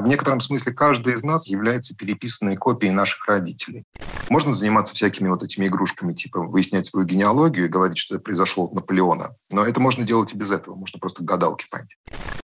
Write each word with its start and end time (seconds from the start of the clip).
В 0.00 0.06
некотором 0.06 0.40
смысле 0.40 0.72
каждый 0.72 1.12
из 1.12 1.22
нас 1.22 1.46
является 1.46 1.94
переписанной 1.94 2.56
копией 2.56 2.90
наших 2.92 3.26
родителей. 3.26 3.84
Можно 4.30 4.54
заниматься 4.54 4.94
всякими 4.94 5.28
вот 5.28 5.42
этими 5.42 5.66
игрушками, 5.66 6.14
типа 6.14 6.40
выяснять 6.40 6.86
свою 6.86 7.06
генеалогию 7.06 7.66
и 7.66 7.68
говорить, 7.68 7.98
что 7.98 8.14
это 8.14 8.24
произошло 8.24 8.64
от 8.64 8.72
Наполеона. 8.72 9.36
Но 9.50 9.62
это 9.62 9.78
можно 9.78 10.04
делать 10.04 10.32
и 10.32 10.38
без 10.38 10.50
этого. 10.50 10.74
Можно 10.74 10.98
просто 10.98 11.22
гадалки 11.22 11.66
пойти. 11.70 11.96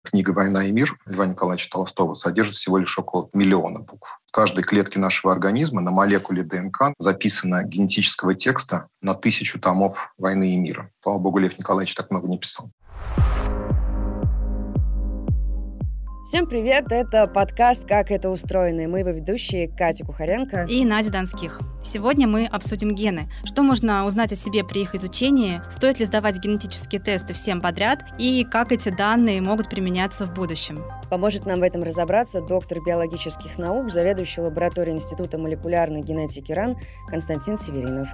Книга 0.03 0.32
«Война 0.32 0.66
и 0.66 0.72
мир» 0.72 0.98
Льва 1.06 1.24
Николаевича 1.24 1.71
Толстого 1.71 2.12
содержит 2.12 2.56
всего 2.56 2.77
лишь 2.77 2.98
около 2.98 3.30
миллиона 3.32 3.80
букв. 3.80 4.20
В 4.29 4.32
каждой 4.32 4.62
клетке 4.62 4.98
нашего 4.98 5.32
организма 5.32 5.80
на 5.80 5.91
молекуле 5.91 6.43
ДНК 6.43 6.93
записано 6.98 7.64
генетического 7.64 8.34
текста 8.34 8.88
на 9.00 9.14
тысячу 9.14 9.59
томов 9.59 10.12
«Войны 10.18 10.52
и 10.52 10.57
мира». 10.57 10.91
Слава 11.02 11.18
богу, 11.18 11.38
Лев 11.38 11.59
Николаевич 11.59 11.95
так 11.95 12.11
много 12.11 12.29
не 12.29 12.38
писал. 12.38 12.70
Всем 16.27 16.48
привет! 16.48 16.90
Это 16.90 17.29
подкаст 17.29 17.86
«Как 17.86 18.11
это 18.11 18.30
устроено» 18.30 18.80
и 18.80 18.86
мы 18.88 18.98
его 18.98 19.11
ведущие 19.11 19.68
Катя 19.68 20.04
Кухаренко 20.04 20.64
и 20.68 20.84
Надя 20.84 21.12
Донских. 21.12 21.61
Сегодня 21.84 22.26
мы 22.26 22.46
обсудим 22.46 22.96
гены. 22.96 23.30
Что 23.44 23.62
можно 23.62 24.04
узнать 24.04 24.32
о 24.32 24.34
себе 24.34 24.64
при 24.64 24.81
их 24.81 24.96
изучении, 24.96 25.62
стоит 25.70 26.00
ли 26.00 26.04
сдавать 26.04 26.39
генетические 26.40 27.00
тесты 27.00 27.32
всем 27.32 27.61
подряд 27.61 28.00
и 28.18 28.44
как 28.44 28.72
эти 28.72 28.89
данные 28.89 29.40
могут 29.40 29.70
применяться 29.70 30.26
в 30.26 30.34
будущем. 30.34 30.82
Поможет 31.11 31.46
нам 31.46 31.61
в 31.61 31.62
этом 31.62 31.84
разобраться 31.84 32.41
доктор 32.41 32.81
биологических 32.84 33.56
наук, 33.56 33.89
заведующий 33.89 34.41
лабораторией 34.41 34.97
Института 34.97 35.39
молекулярной 35.39 36.00
генетики 36.00 36.50
РАН 36.50 36.77
Константин 37.06 37.56
Северинов. 37.56 38.12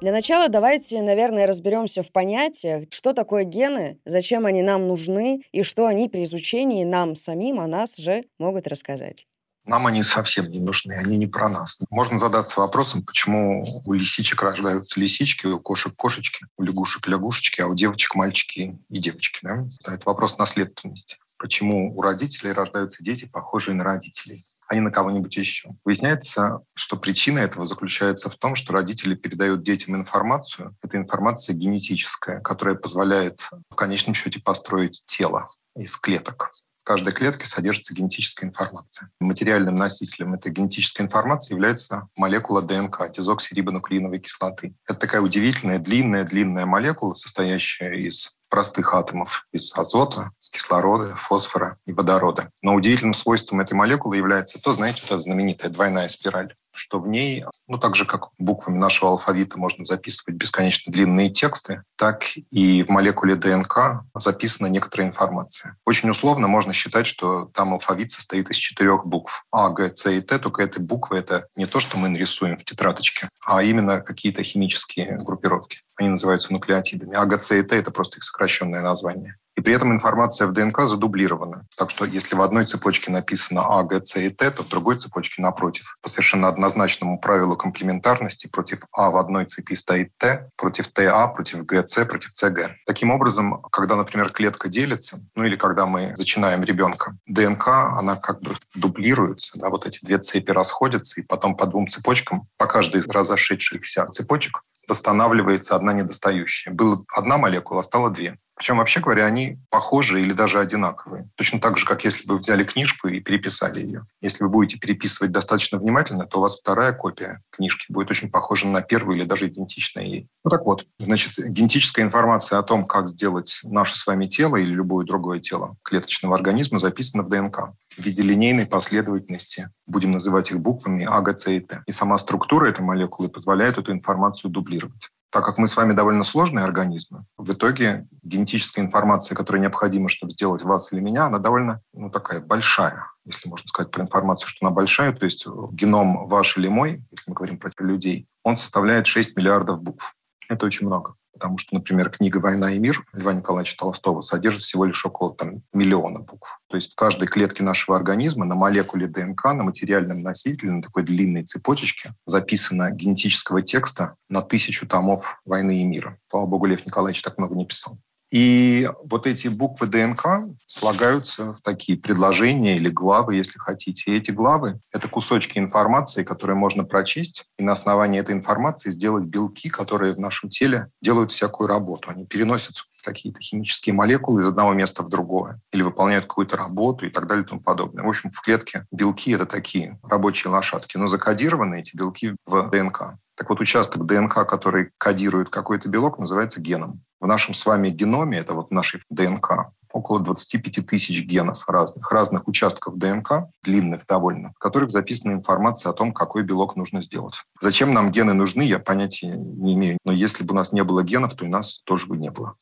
Для 0.00 0.12
начала 0.12 0.48
давайте, 0.48 1.02
наверное, 1.02 1.46
разберемся 1.46 2.02
в 2.02 2.10
понятиях, 2.10 2.84
что 2.90 3.12
такое 3.12 3.44
гены, 3.44 3.98
зачем 4.06 4.46
они 4.46 4.62
нам 4.62 4.88
нужны 4.88 5.42
и 5.52 5.62
что 5.62 5.86
они 5.86 6.08
при 6.08 6.24
изучении 6.24 6.84
нам 6.84 7.14
самим 7.14 7.60
о 7.60 7.66
нас 7.66 7.98
же 7.98 8.24
могут 8.38 8.66
рассказать. 8.66 9.26
Нам 9.66 9.86
они 9.86 10.02
совсем 10.02 10.50
не 10.50 10.58
нужны, 10.58 10.94
они 10.94 11.18
не 11.18 11.26
про 11.26 11.50
нас. 11.50 11.78
Можно 11.90 12.18
задаться 12.18 12.60
вопросом, 12.60 13.04
почему 13.04 13.66
у 13.84 13.92
лисичек 13.92 14.42
рождаются 14.42 14.98
лисички, 14.98 15.46
у 15.46 15.60
кошек 15.60 15.94
кошечки, 15.94 16.46
у 16.56 16.62
лягушек 16.62 17.06
лягушечки, 17.06 17.60
а 17.60 17.66
у 17.66 17.74
девочек 17.74 18.14
мальчики 18.14 18.78
и 18.88 18.98
девочки. 18.98 19.40
Да? 19.42 19.66
Это 19.84 20.02
вопрос 20.06 20.38
наследственности. 20.38 21.18
Почему 21.36 21.94
у 21.94 22.00
родителей 22.00 22.52
рождаются 22.52 23.04
дети, 23.04 23.26
похожие 23.26 23.74
на 23.74 23.84
родителей? 23.84 24.42
А 24.70 24.74
не 24.76 24.80
на 24.80 24.92
кого-нибудь 24.92 25.36
еще. 25.36 25.70
Выясняется, 25.84 26.60
что 26.74 26.96
причина 26.96 27.40
этого 27.40 27.66
заключается 27.66 28.30
в 28.30 28.36
том, 28.36 28.54
что 28.54 28.72
родители 28.72 29.16
передают 29.16 29.64
детям 29.64 29.96
информацию. 29.96 30.76
Это 30.80 30.96
информация 30.96 31.56
генетическая, 31.56 32.40
которая 32.40 32.76
позволяет 32.76 33.40
в 33.68 33.74
конечном 33.74 34.14
счете 34.14 34.38
построить 34.38 35.02
тело 35.06 35.48
из 35.74 35.96
клеток. 35.96 36.52
В 36.80 36.84
каждой 36.84 37.12
клетке 37.12 37.46
содержится 37.46 37.94
генетическая 37.94 38.46
информация. 38.46 39.10
Материальным 39.20 39.74
носителем 39.74 40.32
этой 40.34 40.50
генетической 40.50 41.02
информации 41.02 41.52
является 41.52 42.08
молекула 42.16 42.62
ДНК, 42.62 43.12
дезоксирибонуклеиновой 43.14 44.18
кислоты. 44.18 44.74
Это 44.88 44.98
такая 44.98 45.20
удивительная 45.20 45.78
длинная-длинная 45.78 46.64
молекула, 46.64 47.12
состоящая 47.12 47.94
из 47.96 48.40
простых 48.48 48.94
атомов 48.94 49.46
из 49.52 49.72
азота, 49.76 50.30
кислорода, 50.52 51.14
фосфора 51.16 51.76
и 51.84 51.92
водорода. 51.92 52.50
Но 52.62 52.74
удивительным 52.74 53.14
свойством 53.14 53.60
этой 53.60 53.74
молекулы 53.74 54.16
является 54.16 54.60
то, 54.60 54.72
знаете, 54.72 55.02
вот 55.02 55.12
эта 55.12 55.18
знаменитая 55.20 55.70
двойная 55.70 56.08
спираль 56.08 56.54
что 56.80 56.98
в 56.98 57.06
ней, 57.06 57.44
ну 57.68 57.76
так 57.76 57.94
же, 57.94 58.06
как 58.06 58.30
буквами 58.38 58.78
нашего 58.78 59.10
алфавита 59.10 59.58
можно 59.58 59.84
записывать 59.84 60.36
бесконечно 60.36 60.90
длинные 60.90 61.28
тексты, 61.28 61.82
так 61.96 62.24
и 62.50 62.82
в 62.82 62.88
молекуле 62.88 63.36
ДНК 63.36 64.02
записана 64.14 64.68
некоторая 64.68 65.08
информация. 65.08 65.76
Очень 65.84 66.08
условно 66.08 66.48
можно 66.48 66.72
считать, 66.72 67.06
что 67.06 67.50
там 67.52 67.74
алфавит 67.74 68.12
состоит 68.12 68.50
из 68.50 68.56
четырех 68.56 69.04
букв. 69.04 69.44
А, 69.52 69.68
Г, 69.68 69.92
С 69.94 70.10
и 70.10 70.22
Т, 70.22 70.38
только 70.38 70.62
эти 70.62 70.78
буквы— 70.78 71.18
это 71.18 71.48
не 71.54 71.66
то, 71.66 71.80
что 71.80 71.98
мы 71.98 72.08
нарисуем 72.08 72.56
в 72.56 72.64
тетрадочке, 72.64 73.28
а 73.44 73.62
именно 73.62 74.00
какие-то 74.00 74.42
химические 74.42 75.18
группировки. 75.18 75.80
Они 75.96 76.08
называются 76.08 76.50
нуклеотидами. 76.50 77.14
А, 77.14 77.26
Г, 77.26 77.38
С 77.38 77.54
и 77.54 77.62
Т— 77.62 77.76
это 77.76 77.90
просто 77.90 78.16
их 78.16 78.24
сокращенное 78.24 78.80
название. 78.80 79.36
И 79.60 79.62
при 79.62 79.74
этом 79.74 79.92
информация 79.92 80.46
в 80.46 80.54
ДНК 80.54 80.88
задублирована. 80.88 81.66
Так 81.76 81.90
что 81.90 82.06
если 82.06 82.34
в 82.34 82.40
одной 82.40 82.64
цепочке 82.64 83.10
написано 83.10 83.60
А, 83.68 83.82
Г, 83.82 84.00
С 84.02 84.18
и 84.18 84.30
Т, 84.30 84.50
то 84.52 84.62
в 84.62 84.70
другой 84.70 84.96
цепочке 84.96 85.42
напротив. 85.42 85.98
По 86.00 86.08
совершенно 86.08 86.48
однозначному 86.48 87.20
правилу 87.20 87.58
комплементарности 87.58 88.46
против 88.46 88.78
А 88.90 89.10
в 89.10 89.18
одной 89.18 89.44
цепи 89.44 89.74
стоит 89.74 90.16
Т, 90.16 90.48
против 90.56 90.88
ТА, 90.88 91.26
против 91.26 91.66
ГЦ, 91.66 92.08
против 92.08 92.32
ЦГ. 92.32 92.70
Таким 92.86 93.10
образом, 93.10 93.60
когда, 93.70 93.96
например, 93.96 94.30
клетка 94.30 94.70
делится, 94.70 95.20
ну 95.34 95.44
или 95.44 95.56
когда 95.56 95.84
мы 95.84 96.16
зачинаем 96.16 96.64
ребенка, 96.64 97.18
ДНК, 97.26 97.68
она 97.98 98.16
как 98.16 98.40
бы 98.40 98.56
дублируется, 98.74 99.58
да, 99.58 99.68
вот 99.68 99.86
эти 99.86 100.02
две 100.02 100.16
цепи 100.16 100.52
расходятся, 100.52 101.20
и 101.20 101.22
потом 101.22 101.54
по 101.54 101.66
двум 101.66 101.86
цепочкам, 101.86 102.48
по 102.56 102.66
каждой 102.66 103.02
из 103.02 103.08
разошедшихся 103.08 104.06
цепочек 104.06 104.62
восстанавливается 104.88 105.76
одна 105.76 105.92
недостающая. 105.92 106.72
Была 106.72 106.96
одна 107.14 107.38
молекула, 107.38 107.80
а 107.80 107.84
стало 107.84 108.10
две. 108.10 108.38
Причем, 108.60 108.76
вообще 108.76 109.00
говоря, 109.00 109.24
они 109.24 109.56
похожи 109.70 110.20
или 110.20 110.34
даже 110.34 110.60
одинаковые. 110.60 111.30
Точно 111.36 111.60
так 111.60 111.78
же, 111.78 111.86
как 111.86 112.04
если 112.04 112.26
бы 112.26 112.34
вы 112.34 112.40
взяли 112.40 112.62
книжку 112.62 113.08
и 113.08 113.18
переписали 113.18 113.80
ее. 113.80 114.04
Если 114.20 114.44
вы 114.44 114.50
будете 114.50 114.78
переписывать 114.78 115.32
достаточно 115.32 115.78
внимательно, 115.78 116.26
то 116.26 116.36
у 116.36 116.40
вас 116.42 116.60
вторая 116.60 116.92
копия 116.92 117.40
книжки 117.48 117.86
будет 117.90 118.10
очень 118.10 118.30
похожа 118.30 118.66
на 118.66 118.82
первую 118.82 119.16
или 119.16 119.24
даже 119.24 119.48
идентичная 119.48 120.04
ей. 120.04 120.28
Ну 120.44 120.50
так 120.50 120.66
вот, 120.66 120.84
значит, 120.98 121.38
генетическая 121.38 122.02
информация 122.02 122.58
о 122.58 122.62
том, 122.62 122.84
как 122.84 123.08
сделать 123.08 123.60
наше 123.62 123.96
с 123.96 124.06
вами 124.06 124.26
тело 124.26 124.56
или 124.56 124.74
любое 124.74 125.06
другое 125.06 125.40
тело 125.40 125.76
клеточного 125.82 126.36
организма, 126.36 126.80
записана 126.80 127.22
в 127.22 127.30
ДНК 127.30 127.72
в 127.88 127.98
виде 128.02 128.20
линейной 128.20 128.66
последовательности. 128.66 129.68
Будем 129.86 130.10
называть 130.10 130.50
их 130.50 130.60
буквами 130.60 131.08
А, 131.10 131.22
Г, 131.22 131.34
С 131.34 131.50
и 131.50 131.60
Т. 131.60 131.82
И 131.86 131.92
сама 131.92 132.18
структура 132.18 132.66
этой 132.66 132.82
молекулы 132.82 133.30
позволяет 133.30 133.78
эту 133.78 133.90
информацию 133.90 134.50
дублировать 134.50 135.08
так 135.30 135.44
как 135.44 135.58
мы 135.58 135.68
с 135.68 135.76
вами 135.76 135.92
довольно 135.92 136.24
сложные 136.24 136.64
организмы, 136.64 137.24
в 137.36 137.52
итоге 137.52 138.06
генетическая 138.22 138.80
информация, 138.80 139.34
которая 139.34 139.62
необходима, 139.62 140.08
чтобы 140.08 140.32
сделать 140.32 140.62
вас 140.62 140.92
или 140.92 141.00
меня, 141.00 141.26
она 141.26 141.38
довольно 141.38 141.80
ну, 141.92 142.10
такая 142.10 142.40
большая, 142.40 143.06
если 143.24 143.48
можно 143.48 143.66
сказать 143.68 143.90
про 143.90 144.02
информацию, 144.02 144.48
что 144.48 144.66
она 144.66 144.74
большая, 144.74 145.12
то 145.12 145.24
есть 145.24 145.46
геном 145.72 146.26
ваш 146.26 146.56
или 146.56 146.68
мой, 146.68 147.02
если 147.10 147.24
мы 147.30 147.34
говорим 147.34 147.58
про 147.58 147.70
людей, 147.78 148.28
он 148.42 148.56
составляет 148.56 149.06
6 149.06 149.36
миллиардов 149.36 149.82
букв. 149.82 150.14
Это 150.48 150.66
очень 150.66 150.86
много 150.86 151.14
потому 151.40 151.56
что, 151.56 151.74
например, 151.74 152.10
книга 152.10 152.36
«Война 152.36 152.74
и 152.74 152.78
мир» 152.78 153.02
Льва 153.14 153.32
Николаевича 153.32 153.74
Толстого 153.78 154.20
содержит 154.20 154.60
всего 154.60 154.84
лишь 154.84 155.06
около 155.06 155.34
там, 155.34 155.62
миллиона 155.72 156.18
букв. 156.20 156.60
То 156.68 156.76
есть 156.76 156.92
в 156.92 156.96
каждой 156.96 157.28
клетке 157.28 157.62
нашего 157.62 157.96
организма 157.96 158.44
на 158.44 158.54
молекуле 158.54 159.08
ДНК, 159.08 159.44
на 159.44 159.64
материальном 159.64 160.20
носителе, 160.20 160.72
на 160.72 160.82
такой 160.82 161.02
длинной 161.02 161.44
цепочечке 161.44 162.10
записано 162.26 162.90
генетического 162.90 163.62
текста 163.62 164.16
на 164.28 164.42
тысячу 164.42 164.86
томов 164.86 165.40
«Войны 165.46 165.80
и 165.80 165.84
мира». 165.84 166.18
Слава 166.28 166.44
богу, 166.44 166.66
Лев 166.66 166.84
Николаевич 166.84 167.22
так 167.22 167.38
много 167.38 167.54
не 167.54 167.64
писал. 167.64 167.96
И 168.30 168.88
вот 169.02 169.26
эти 169.26 169.48
буквы 169.48 169.88
ДНК 169.88 170.42
слагаются 170.66 171.54
в 171.54 171.62
такие 171.62 171.98
предложения 171.98 172.76
или 172.76 172.88
главы, 172.88 173.34
если 173.34 173.58
хотите. 173.58 174.10
И 174.10 174.16
эти 174.16 174.30
главы— 174.30 174.78
это 174.92 175.08
кусочки 175.08 175.58
информации, 175.58 176.22
которые 176.22 176.56
можно 176.56 176.84
прочесть, 176.84 177.44
и 177.58 177.64
на 177.64 177.72
основании 177.72 178.20
этой 178.20 178.34
информации 178.34 178.90
сделать 178.90 179.24
белки, 179.24 179.68
которые 179.68 180.14
в 180.14 180.20
нашем 180.20 180.48
теле 180.48 180.88
делают 181.02 181.32
всякую 181.32 181.66
работу. 181.66 182.10
Они 182.10 182.24
переносят 182.24 182.76
какие-то 183.02 183.40
химические 183.40 183.94
молекулы 183.94 184.42
из 184.42 184.46
одного 184.46 184.74
места 184.74 185.02
в 185.02 185.08
другое, 185.08 185.60
или 185.72 185.82
выполняют 185.82 186.26
какую-то 186.26 186.56
работу 186.56 187.06
и 187.06 187.10
так 187.10 187.26
далее 187.26 187.44
и 187.44 187.48
тому 187.48 187.60
подобное. 187.60 188.04
В 188.04 188.08
общем, 188.08 188.30
в 188.30 188.40
клетке 188.42 188.86
белки— 188.92 189.30
это 189.32 189.46
такие 189.46 189.98
рабочие 190.02 190.52
лошадки, 190.52 190.96
но 190.96 191.06
закодированы 191.06 191.80
эти 191.80 191.96
белки 191.96 192.36
в 192.46 192.70
ДНК. 192.70 193.16
Так 193.36 193.48
вот, 193.48 193.60
участок 193.60 194.04
ДНК, 194.04 194.46
который 194.46 194.90
кодирует 194.98 195.48
какой-то 195.48 195.88
белок, 195.88 196.18
называется 196.18 196.60
геном. 196.60 197.00
В 197.20 197.26
нашем 197.26 197.52
с 197.54 197.66
вами 197.66 197.90
геноме, 197.90 198.38
это 198.38 198.54
вот 198.54 198.68
в 198.70 198.70
нашей 198.72 199.02
ДНК, 199.10 199.72
около 199.92 200.20
25 200.20 200.86
тысяч 200.86 201.22
генов 201.22 201.68
разных, 201.68 202.10
разных 202.10 202.48
участков 202.48 202.96
ДНК, 202.96 203.50
длинных 203.62 204.06
довольно, 204.06 204.52
в 204.56 204.58
которых 204.58 204.90
записана 204.90 205.32
информация 205.32 205.90
о 205.90 205.92
том, 205.92 206.14
какой 206.14 206.44
белок 206.44 206.76
нужно 206.76 207.02
сделать. 207.02 207.34
Зачем 207.60 207.92
нам 207.92 208.10
гены 208.10 208.32
нужны, 208.32 208.62
я 208.62 208.78
понятия 208.78 209.36
не 209.36 209.74
имею. 209.74 209.98
Но 210.04 210.12
если 210.12 210.44
бы 210.44 210.54
у 210.54 210.56
нас 210.56 210.72
не 210.72 210.82
было 210.82 211.02
генов, 211.02 211.34
то 211.34 211.44
и 211.44 211.48
нас 211.48 211.82
тоже 211.84 212.06
бы 212.06 212.16
не 212.16 212.30
было. 212.30 212.54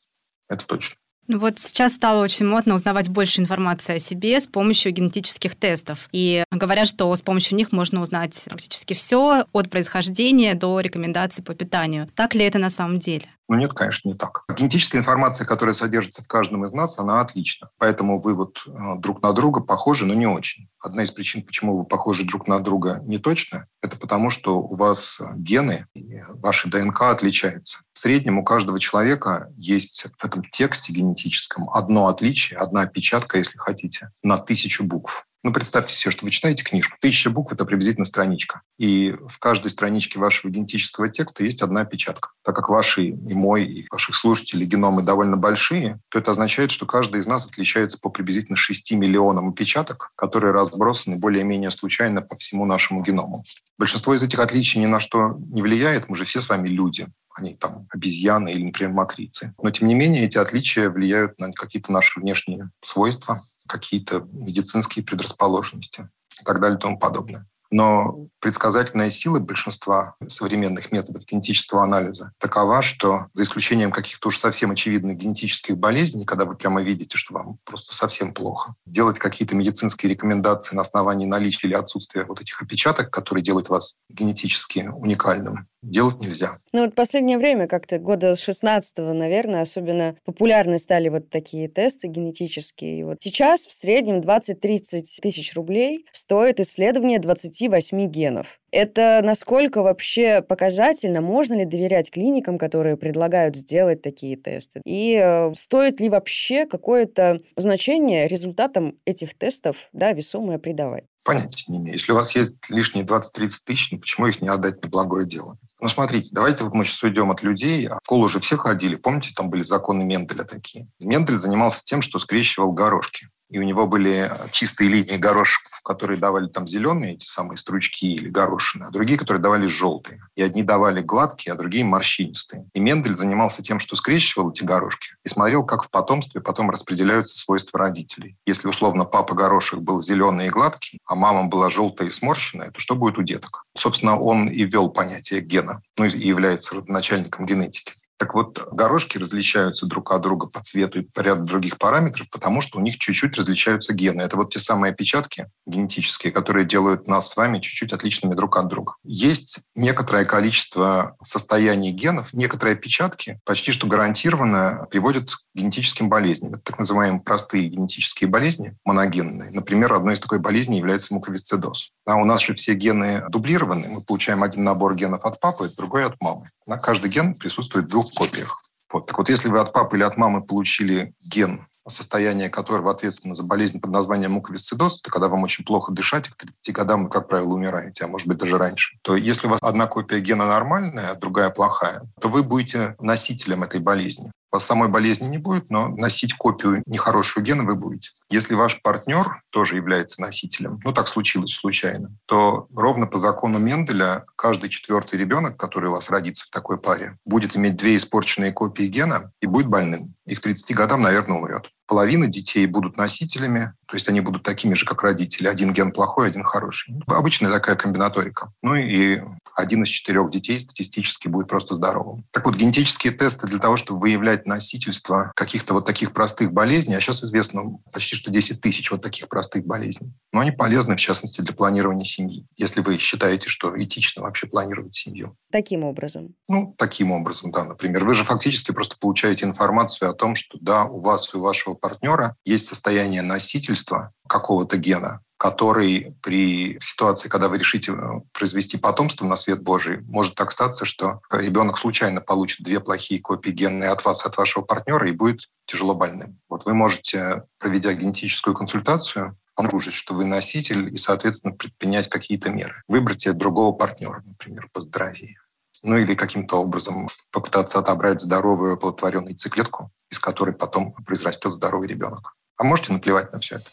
Это 0.48 0.66
точно. 0.66 0.96
Ну 1.28 1.38
вот 1.38 1.58
сейчас 1.58 1.92
стало 1.92 2.24
очень 2.24 2.46
модно 2.46 2.74
узнавать 2.74 3.10
больше 3.10 3.42
информации 3.42 3.96
о 3.96 4.00
себе 4.00 4.40
с 4.40 4.46
помощью 4.46 4.92
генетических 4.92 5.54
тестов. 5.54 6.08
И 6.10 6.42
говорят, 6.50 6.88
что 6.88 7.14
с 7.14 7.20
помощью 7.20 7.58
них 7.58 7.70
можно 7.70 8.00
узнать 8.00 8.42
практически 8.46 8.94
все 8.94 9.44
от 9.52 9.70
происхождения 9.70 10.54
до 10.54 10.80
рекомендаций 10.80 11.44
по 11.44 11.54
питанию. 11.54 12.08
Так 12.14 12.34
ли 12.34 12.44
это 12.44 12.58
на 12.58 12.70
самом 12.70 12.98
деле? 12.98 13.26
Ну 13.48 13.56
нет, 13.56 13.72
конечно, 13.72 14.08
не 14.08 14.14
так. 14.14 14.44
Генетическая 14.54 14.98
информация, 14.98 15.46
которая 15.46 15.72
содержится 15.72 16.22
в 16.22 16.28
каждом 16.28 16.66
из 16.66 16.72
нас, 16.72 16.98
она 16.98 17.22
отлична. 17.22 17.70
Поэтому 17.78 18.20
вы 18.20 18.34
вот 18.34 18.62
э, 18.66 18.70
друг 18.98 19.22
на 19.22 19.32
друга 19.32 19.60
похожи, 19.60 20.04
но 20.04 20.12
не 20.12 20.26
очень. 20.26 20.68
Одна 20.78 21.02
из 21.02 21.10
причин, 21.10 21.42
почему 21.42 21.78
вы 21.78 21.84
похожи 21.84 22.24
друг 22.24 22.46
на 22.46 22.60
друга 22.60 23.00
не 23.06 23.16
точно, 23.18 23.66
это 23.80 23.96
потому, 23.96 24.28
что 24.28 24.60
у 24.60 24.74
вас 24.74 25.18
гены, 25.36 25.86
и 25.94 26.20
вашей 26.34 26.70
ДНК 26.70 27.02
отличается. 27.02 27.78
В 27.92 27.98
среднем 27.98 28.38
у 28.38 28.44
каждого 28.44 28.78
человека 28.78 29.50
есть 29.56 30.06
в 30.18 30.24
этом 30.24 30.44
тексте 30.44 30.92
генетическом 30.92 31.70
одно 31.70 32.08
отличие, 32.08 32.58
одна 32.58 32.82
опечатка, 32.82 33.38
если 33.38 33.56
хотите, 33.56 34.10
на 34.22 34.36
тысячу 34.36 34.84
букв. 34.84 35.24
Ну, 35.44 35.52
представьте 35.52 35.94
себе, 35.94 36.10
что 36.10 36.24
вы 36.24 36.32
читаете 36.32 36.64
книжку. 36.64 36.96
Тысяча 37.00 37.30
букв– 37.30 37.52
это 37.54 37.64
приблизительно 37.64 38.06
страничка. 38.06 38.62
И 38.76 39.12
в 39.28 39.38
каждой 39.38 39.70
страничке 39.70 40.18
вашего 40.18 40.50
генетического 40.50 41.08
текста 41.08 41.44
есть 41.44 41.62
одна 41.62 41.82
опечатка. 41.82 42.30
Так 42.42 42.56
как 42.56 42.68
ваши 42.68 43.04
и 43.04 43.34
мой, 43.34 43.64
и 43.64 43.86
ваших 43.88 44.16
слушателей 44.16 44.66
геномы 44.66 45.04
довольно 45.04 45.36
большие, 45.36 46.00
то 46.08 46.18
это 46.18 46.32
означает, 46.32 46.72
что 46.72 46.86
каждый 46.86 47.20
из 47.20 47.28
нас 47.28 47.46
отличается 47.46 47.98
по 48.00 48.10
приблизительно 48.10 48.56
6 48.56 48.90
миллионам 48.92 49.50
опечаток, 49.50 50.10
которые 50.16 50.52
разбросаны 50.52 51.18
более-менее 51.18 51.70
случайно 51.70 52.20
по 52.20 52.34
всему 52.34 52.66
нашему 52.66 53.04
геному. 53.04 53.44
Большинство 53.78 54.14
из 54.16 54.22
этих 54.24 54.40
отличий 54.40 54.80
ни 54.80 54.86
на 54.86 54.98
что 54.98 55.38
не 55.38 55.62
влияет. 55.62 56.08
Мы 56.08 56.16
же 56.16 56.24
все 56.24 56.40
с 56.40 56.48
вами 56.48 56.68
люди 56.68 57.06
они 57.38 57.54
там 57.54 57.86
обезьяны 57.90 58.52
или, 58.52 58.64
например, 58.64 58.92
макрицы. 58.92 59.54
Но, 59.62 59.70
тем 59.70 59.88
не 59.88 59.94
менее, 59.94 60.24
эти 60.24 60.38
отличия 60.38 60.90
влияют 60.90 61.38
на 61.38 61.52
какие-то 61.52 61.92
наши 61.92 62.20
внешние 62.20 62.70
свойства, 62.84 63.40
какие-то 63.66 64.26
медицинские 64.32 65.04
предрасположенности 65.04 66.08
и 66.40 66.44
так 66.44 66.60
далее 66.60 66.78
и 66.78 66.80
тому 66.80 66.98
подобное. 66.98 67.46
Но 67.70 68.28
предсказательная 68.40 69.10
сила 69.10 69.38
большинства 69.38 70.14
современных 70.26 70.90
методов 70.90 71.24
генетического 71.26 71.84
анализа 71.84 72.32
такова, 72.38 72.80
что 72.80 73.26
за 73.32 73.42
исключением 73.42 73.90
каких-то 73.90 74.28
уж 74.28 74.38
совсем 74.38 74.70
очевидных 74.70 75.18
генетических 75.18 75.76
болезней, 75.76 76.24
когда 76.24 76.44
вы 76.44 76.54
прямо 76.54 76.80
видите, 76.80 77.18
что 77.18 77.34
вам 77.34 77.58
просто 77.64 77.94
совсем 77.94 78.32
плохо, 78.32 78.74
делать 78.86 79.18
какие-то 79.18 79.54
медицинские 79.54 80.10
рекомендации 80.10 80.74
на 80.74 80.82
основании 80.82 81.26
наличия 81.26 81.66
или 81.66 81.74
отсутствия 81.74 82.24
вот 82.24 82.40
этих 82.40 82.60
опечаток, 82.62 83.10
которые 83.10 83.44
делают 83.44 83.68
вас 83.68 84.00
генетически 84.08 84.88
уникальным, 84.94 85.68
делать 85.82 86.20
нельзя. 86.20 86.58
Ну 86.72 86.84
вот 86.84 86.94
последнее 86.94 87.38
время, 87.38 87.66
как-то 87.66 87.98
года 87.98 88.34
с 88.34 88.40
16 88.40 88.98
наверное, 88.98 89.62
особенно 89.62 90.16
популярны 90.24 90.78
стали 90.78 91.08
вот 91.08 91.30
такие 91.30 91.68
тесты 91.68 92.08
генетические. 92.08 93.00
И 93.00 93.04
вот 93.04 93.18
сейчас 93.20 93.66
в 93.66 93.72
среднем 93.72 94.20
20-30 94.20 95.02
тысяч 95.22 95.54
рублей 95.54 96.06
стоит 96.12 96.60
исследование 96.60 97.18
28 97.18 98.06
генов. 98.06 98.58
Это 98.70 99.20
насколько 99.22 99.82
вообще 99.82 100.42
показательно? 100.42 101.20
Можно 101.20 101.54
ли 101.54 101.64
доверять 101.64 102.10
клиникам, 102.10 102.58
которые 102.58 102.96
предлагают 102.96 103.56
сделать 103.56 104.02
такие 104.02 104.36
тесты? 104.36 104.82
И 104.84 105.14
э, 105.14 105.54
стоит 105.54 106.00
ли 106.00 106.08
вообще 106.08 106.66
какое-то 106.66 107.38
значение 107.56 108.28
результатам 108.28 108.98
этих 109.06 109.34
тестов, 109.34 109.88
да, 109.92 110.12
весомое 110.12 110.58
придавать? 110.58 111.04
Понятия 111.28 111.64
не 111.68 111.76
имею. 111.76 111.98
Если 111.98 112.10
у 112.10 112.14
вас 112.14 112.34
есть 112.34 112.54
лишние 112.70 113.04
20-30 113.04 113.50
тысяч, 113.62 113.90
ну 113.92 113.98
почему 113.98 114.28
их 114.28 114.40
не 114.40 114.48
отдать 114.48 114.82
на 114.82 114.88
благое 114.88 115.26
дело? 115.26 115.58
Ну, 115.78 115.86
смотрите, 115.90 116.30
давайте 116.32 116.64
мы 116.64 116.86
сейчас 116.86 117.02
уйдем 117.02 117.30
от 117.30 117.42
людей. 117.42 117.86
А 117.86 117.96
в 117.96 118.00
школу 118.02 118.24
уже 118.24 118.40
все 118.40 118.56
ходили. 118.56 118.96
Помните, 118.96 119.32
там 119.36 119.50
были 119.50 119.60
законы 119.60 120.04
Менделя 120.04 120.44
такие? 120.44 120.88
Мендель 121.00 121.38
занимался 121.38 121.82
тем, 121.84 122.00
что 122.00 122.18
скрещивал 122.18 122.72
горошки 122.72 123.28
и 123.48 123.58
у 123.58 123.62
него 123.62 123.86
были 123.86 124.30
чистые 124.52 124.90
линии 124.90 125.16
горошков, 125.16 125.80
которые 125.84 126.18
давали 126.18 126.48
там 126.48 126.66
зеленые, 126.66 127.14
эти 127.14 127.24
самые 127.24 127.56
стручки 127.56 128.04
или 128.04 128.28
горошины, 128.28 128.84
а 128.84 128.90
другие, 128.90 129.18
которые 129.18 129.42
давали 129.42 129.66
желтые. 129.66 130.20
И 130.36 130.42
одни 130.42 130.62
давали 130.62 131.00
гладкие, 131.00 131.54
а 131.54 131.56
другие 131.56 131.84
морщинистые. 131.84 132.66
И 132.74 132.80
Мендель 132.80 133.16
занимался 133.16 133.62
тем, 133.62 133.80
что 133.80 133.96
скрещивал 133.96 134.50
эти 134.50 134.64
горошки 134.64 135.08
и 135.24 135.28
смотрел, 135.28 135.64
как 135.64 135.84
в 135.84 135.90
потомстве 135.90 136.40
потом 136.40 136.70
распределяются 136.70 137.38
свойства 137.38 137.78
родителей. 137.78 138.36
Если, 138.44 138.68
условно, 138.68 139.04
папа 139.04 139.34
горошек 139.34 139.80
был 139.80 140.02
зеленый 140.02 140.48
и 140.48 140.50
гладкий, 140.50 141.00
а 141.06 141.14
мама 141.14 141.48
была 141.48 141.70
желтая 141.70 142.08
и 142.08 142.12
сморщенная, 142.12 142.70
то 142.70 142.80
что 142.80 142.94
будет 142.94 143.18
у 143.18 143.22
деток? 143.22 143.64
Собственно, 143.76 144.18
он 144.18 144.48
и 144.48 144.64
ввел 144.64 144.90
понятие 144.90 145.40
гена, 145.40 145.80
ну 145.96 146.04
и 146.04 146.18
является 146.18 146.74
родоначальником 146.74 147.46
генетики. 147.46 147.92
Так 148.18 148.34
вот, 148.34 148.66
горошки 148.72 149.16
различаются 149.16 149.86
друг 149.86 150.10
от 150.10 150.22
друга 150.22 150.48
по 150.48 150.60
цвету 150.60 151.00
и 151.00 151.02
по 151.02 151.20
ряду 151.20 151.44
других 151.44 151.78
параметров, 151.78 152.28
потому 152.30 152.60
что 152.60 152.78
у 152.78 152.82
них 152.82 152.98
чуть-чуть 152.98 153.36
различаются 153.36 153.94
гены. 153.94 154.22
Это 154.22 154.36
вот 154.36 154.52
те 154.52 154.58
самые 154.58 154.92
опечатки 154.92 155.48
генетические, 155.66 156.32
которые 156.32 156.66
делают 156.66 157.06
нас 157.06 157.28
с 157.28 157.36
вами 157.36 157.60
чуть-чуть 157.60 157.92
отличными 157.92 158.34
друг 158.34 158.56
от 158.56 158.66
друга. 158.66 158.94
Есть 159.04 159.60
некоторое 159.76 160.24
количество 160.24 161.16
состояний 161.22 161.92
генов, 161.92 162.32
некоторые 162.32 162.74
опечатки 162.74 163.38
почти 163.44 163.70
что 163.70 163.86
гарантированно 163.86 164.86
приводят 164.90 165.30
к 165.30 165.38
генетическим 165.54 166.08
болезням. 166.08 166.54
Это 166.54 166.62
так 166.64 166.78
называемые 166.80 167.20
простые 167.20 167.68
генетические 167.68 168.28
болезни, 168.28 168.76
моногенные. 168.84 169.52
Например, 169.52 169.94
одной 169.94 170.14
из 170.14 170.20
такой 170.20 170.40
болезней 170.40 170.78
является 170.78 171.14
муковисцидоз. 171.14 171.90
А 172.04 172.16
у 172.16 172.24
нас 172.24 172.40
же 172.40 172.54
все 172.54 172.74
гены 172.74 173.24
дублированы. 173.28 173.88
Мы 173.88 174.00
получаем 174.00 174.42
один 174.42 174.64
набор 174.64 174.96
генов 174.96 175.24
от 175.24 175.38
папы, 175.38 175.68
другой 175.76 176.04
от 176.04 176.20
мамы. 176.20 176.42
На 176.66 176.78
каждый 176.78 177.10
ген 177.10 177.34
присутствует 177.34 177.86
в 177.86 177.90
двух 178.08 178.30
копиях. 178.30 178.62
Вот. 178.92 179.06
Так 179.06 179.18
вот, 179.18 179.28
если 179.28 179.48
вы 179.48 179.60
от 179.60 179.72
папы 179.72 179.96
или 179.96 180.04
от 180.04 180.16
мамы 180.16 180.42
получили 180.42 181.14
ген 181.20 181.66
состояние 181.90 182.50
которого 182.50 182.90
ответственно 182.90 183.34
за 183.34 183.42
болезнь 183.42 183.80
под 183.80 183.90
названием 183.90 184.32
муковисцидоз, 184.32 185.00
это 185.00 185.10
когда 185.10 185.28
вам 185.28 185.42
очень 185.42 185.64
плохо 185.64 185.92
дышать, 185.92 186.28
и 186.28 186.30
к 186.30 186.36
30 186.36 186.74
годам 186.74 187.04
вы, 187.04 187.10
как 187.10 187.28
правило, 187.28 187.54
умираете, 187.54 188.04
а 188.04 188.08
может 188.08 188.28
быть 188.28 188.38
даже 188.38 188.58
раньше, 188.58 188.98
то 189.02 189.16
если 189.16 189.46
у 189.46 189.50
вас 189.50 189.60
одна 189.62 189.86
копия 189.86 190.20
гена 190.20 190.46
нормальная, 190.46 191.12
а 191.12 191.14
другая 191.14 191.50
плохая, 191.50 192.02
то 192.20 192.28
вы 192.28 192.42
будете 192.42 192.94
носителем 193.00 193.62
этой 193.64 193.80
болезни. 193.80 194.30
Вас 194.50 194.64
самой 194.64 194.88
болезни 194.88 195.26
не 195.26 195.38
будет, 195.38 195.70
но 195.70 195.88
носить 195.88 196.34
копию 196.34 196.82
нехорошего 196.86 197.42
гена 197.42 197.64
вы 197.64 197.74
будете. 197.74 198.10
Если 198.30 198.54
ваш 198.54 198.80
партнер 198.82 199.42
тоже 199.50 199.76
является 199.76 200.20
носителем, 200.20 200.80
ну 200.84 200.92
так 200.92 201.08
случилось 201.08 201.54
случайно, 201.54 202.16
то 202.26 202.66
ровно 202.74 203.06
по 203.06 203.18
закону 203.18 203.58
Менделя 203.58 204.24
каждый 204.36 204.70
четвертый 204.70 205.18
ребенок, 205.18 205.56
который 205.56 205.90
у 205.90 205.92
вас 205.92 206.08
родится 206.08 206.46
в 206.46 206.50
такой 206.50 206.78
паре, 206.78 207.18
будет 207.24 207.56
иметь 207.56 207.76
две 207.76 207.96
испорченные 207.96 208.52
копии 208.52 208.84
гена 208.84 209.32
и 209.40 209.46
будет 209.46 209.66
больным. 209.66 210.14
И 210.26 210.34
к 210.34 210.40
30 210.40 210.74
годам, 210.74 211.02
наверное, 211.02 211.36
умрет 211.38 211.70
половина 211.88 212.28
детей 212.28 212.66
будут 212.66 212.96
носителями, 212.96 213.72
то 213.86 213.94
есть 213.96 214.08
они 214.08 214.20
будут 214.20 214.42
такими 214.42 214.74
же, 214.74 214.84
как 214.84 215.02
родители. 215.02 215.48
Один 215.48 215.72
ген 215.72 215.92
плохой, 215.92 216.28
один 216.28 216.44
хороший. 216.44 216.94
Обычная 217.06 217.50
такая 217.50 217.74
комбинаторика. 217.74 218.52
Ну 218.62 218.74
и 218.76 219.22
один 219.56 219.82
из 219.82 219.88
четырех 219.88 220.30
детей 220.30 220.60
статистически 220.60 221.26
будет 221.26 221.48
просто 221.48 221.74
здоровым. 221.74 222.24
Так 222.30 222.44
вот, 222.44 222.54
генетические 222.54 223.12
тесты 223.12 223.48
для 223.48 223.58
того, 223.58 223.76
чтобы 223.76 224.00
выявлять 224.00 224.46
носительство 224.46 225.32
каких-то 225.34 225.74
вот 225.74 225.86
таких 225.86 226.12
простых 226.12 226.52
болезней, 226.52 226.94
а 226.94 227.00
сейчас 227.00 227.24
известно 227.24 227.78
почти 227.92 228.14
что 228.14 228.30
10 228.30 228.60
тысяч 228.60 228.90
вот 228.90 229.02
таких 229.02 229.28
простых 229.28 229.66
болезней. 229.66 230.12
Но 230.32 230.40
они 230.40 230.52
полезны, 230.52 230.94
в 230.94 231.00
частности, 231.00 231.40
для 231.40 231.54
планирования 231.54 232.04
семьи, 232.04 232.46
если 232.56 232.82
вы 232.82 232.98
считаете, 232.98 233.48
что 233.48 233.72
этично 233.82 234.22
вообще 234.22 234.46
планировать 234.46 234.94
семью. 234.94 235.34
Таким 235.50 235.82
образом? 235.82 236.34
Ну, 236.46 236.74
таким 236.76 237.10
образом, 237.10 237.50
да. 237.50 237.64
Например, 237.64 238.04
вы 238.04 238.14
же 238.14 238.24
фактически 238.24 238.70
просто 238.70 238.96
получаете 239.00 239.46
информацию 239.46 240.10
о 240.10 240.14
том, 240.14 240.36
что 240.36 240.58
да, 240.60 240.84
у 240.84 241.00
вас 241.00 241.34
и 241.34 241.36
у 241.36 241.40
вашего 241.40 241.74
партнера 241.78 242.36
есть 242.44 242.66
состояние 242.66 243.22
носительства 243.22 244.12
какого-то 244.28 244.76
гена, 244.76 245.22
который 245.38 246.16
при 246.22 246.78
ситуации, 246.80 247.28
когда 247.28 247.48
вы 247.48 247.58
решите 247.58 247.92
э, 247.92 247.96
произвести 248.32 248.76
потомство 248.76 249.24
на 249.24 249.36
свет 249.36 249.62
Божий, 249.62 250.00
может 250.00 250.34
так 250.34 250.52
статься, 250.52 250.84
что 250.84 251.20
ребенок 251.30 251.78
случайно 251.78 252.20
получит 252.20 252.64
две 252.64 252.80
плохие 252.80 253.20
копии 253.20 253.50
генные 253.50 253.90
от 253.90 254.04
вас, 254.04 254.26
от 254.26 254.36
вашего 254.36 254.64
партнера 254.64 255.08
и 255.08 255.12
будет 255.12 255.48
тяжело 255.66 255.94
больным. 255.94 256.40
Вот 256.48 256.64
вы 256.64 256.74
можете, 256.74 257.44
проведя 257.58 257.92
генетическую 257.94 258.54
консультацию, 258.54 259.36
обнаружить, 259.54 259.94
что 259.94 260.14
вы 260.14 260.24
носитель, 260.24 260.92
и, 260.92 260.96
соответственно, 260.98 261.54
предпринять 261.54 262.08
какие-то 262.08 262.50
меры. 262.50 262.74
Выбрать 262.86 263.26
другого 263.36 263.74
партнера, 263.74 264.22
например, 264.24 264.68
по 264.72 264.80
здоровье. 264.80 265.36
Ну 265.82 265.96
или 265.96 266.14
каким-то 266.14 266.56
образом 266.56 267.08
попытаться 267.30 267.78
отобрать 267.78 268.20
здоровую 268.20 268.74
оплодотворенную 268.74 269.30
яйцеклетку, 269.30 269.90
из 270.10 270.18
которой 270.18 270.54
потом 270.54 270.92
произрастет 271.06 271.52
здоровый 271.52 271.88
ребенок. 271.88 272.34
А 272.56 272.64
можете 272.64 272.92
наплевать 272.92 273.32
на 273.32 273.38
все 273.38 273.56
это. 273.56 273.66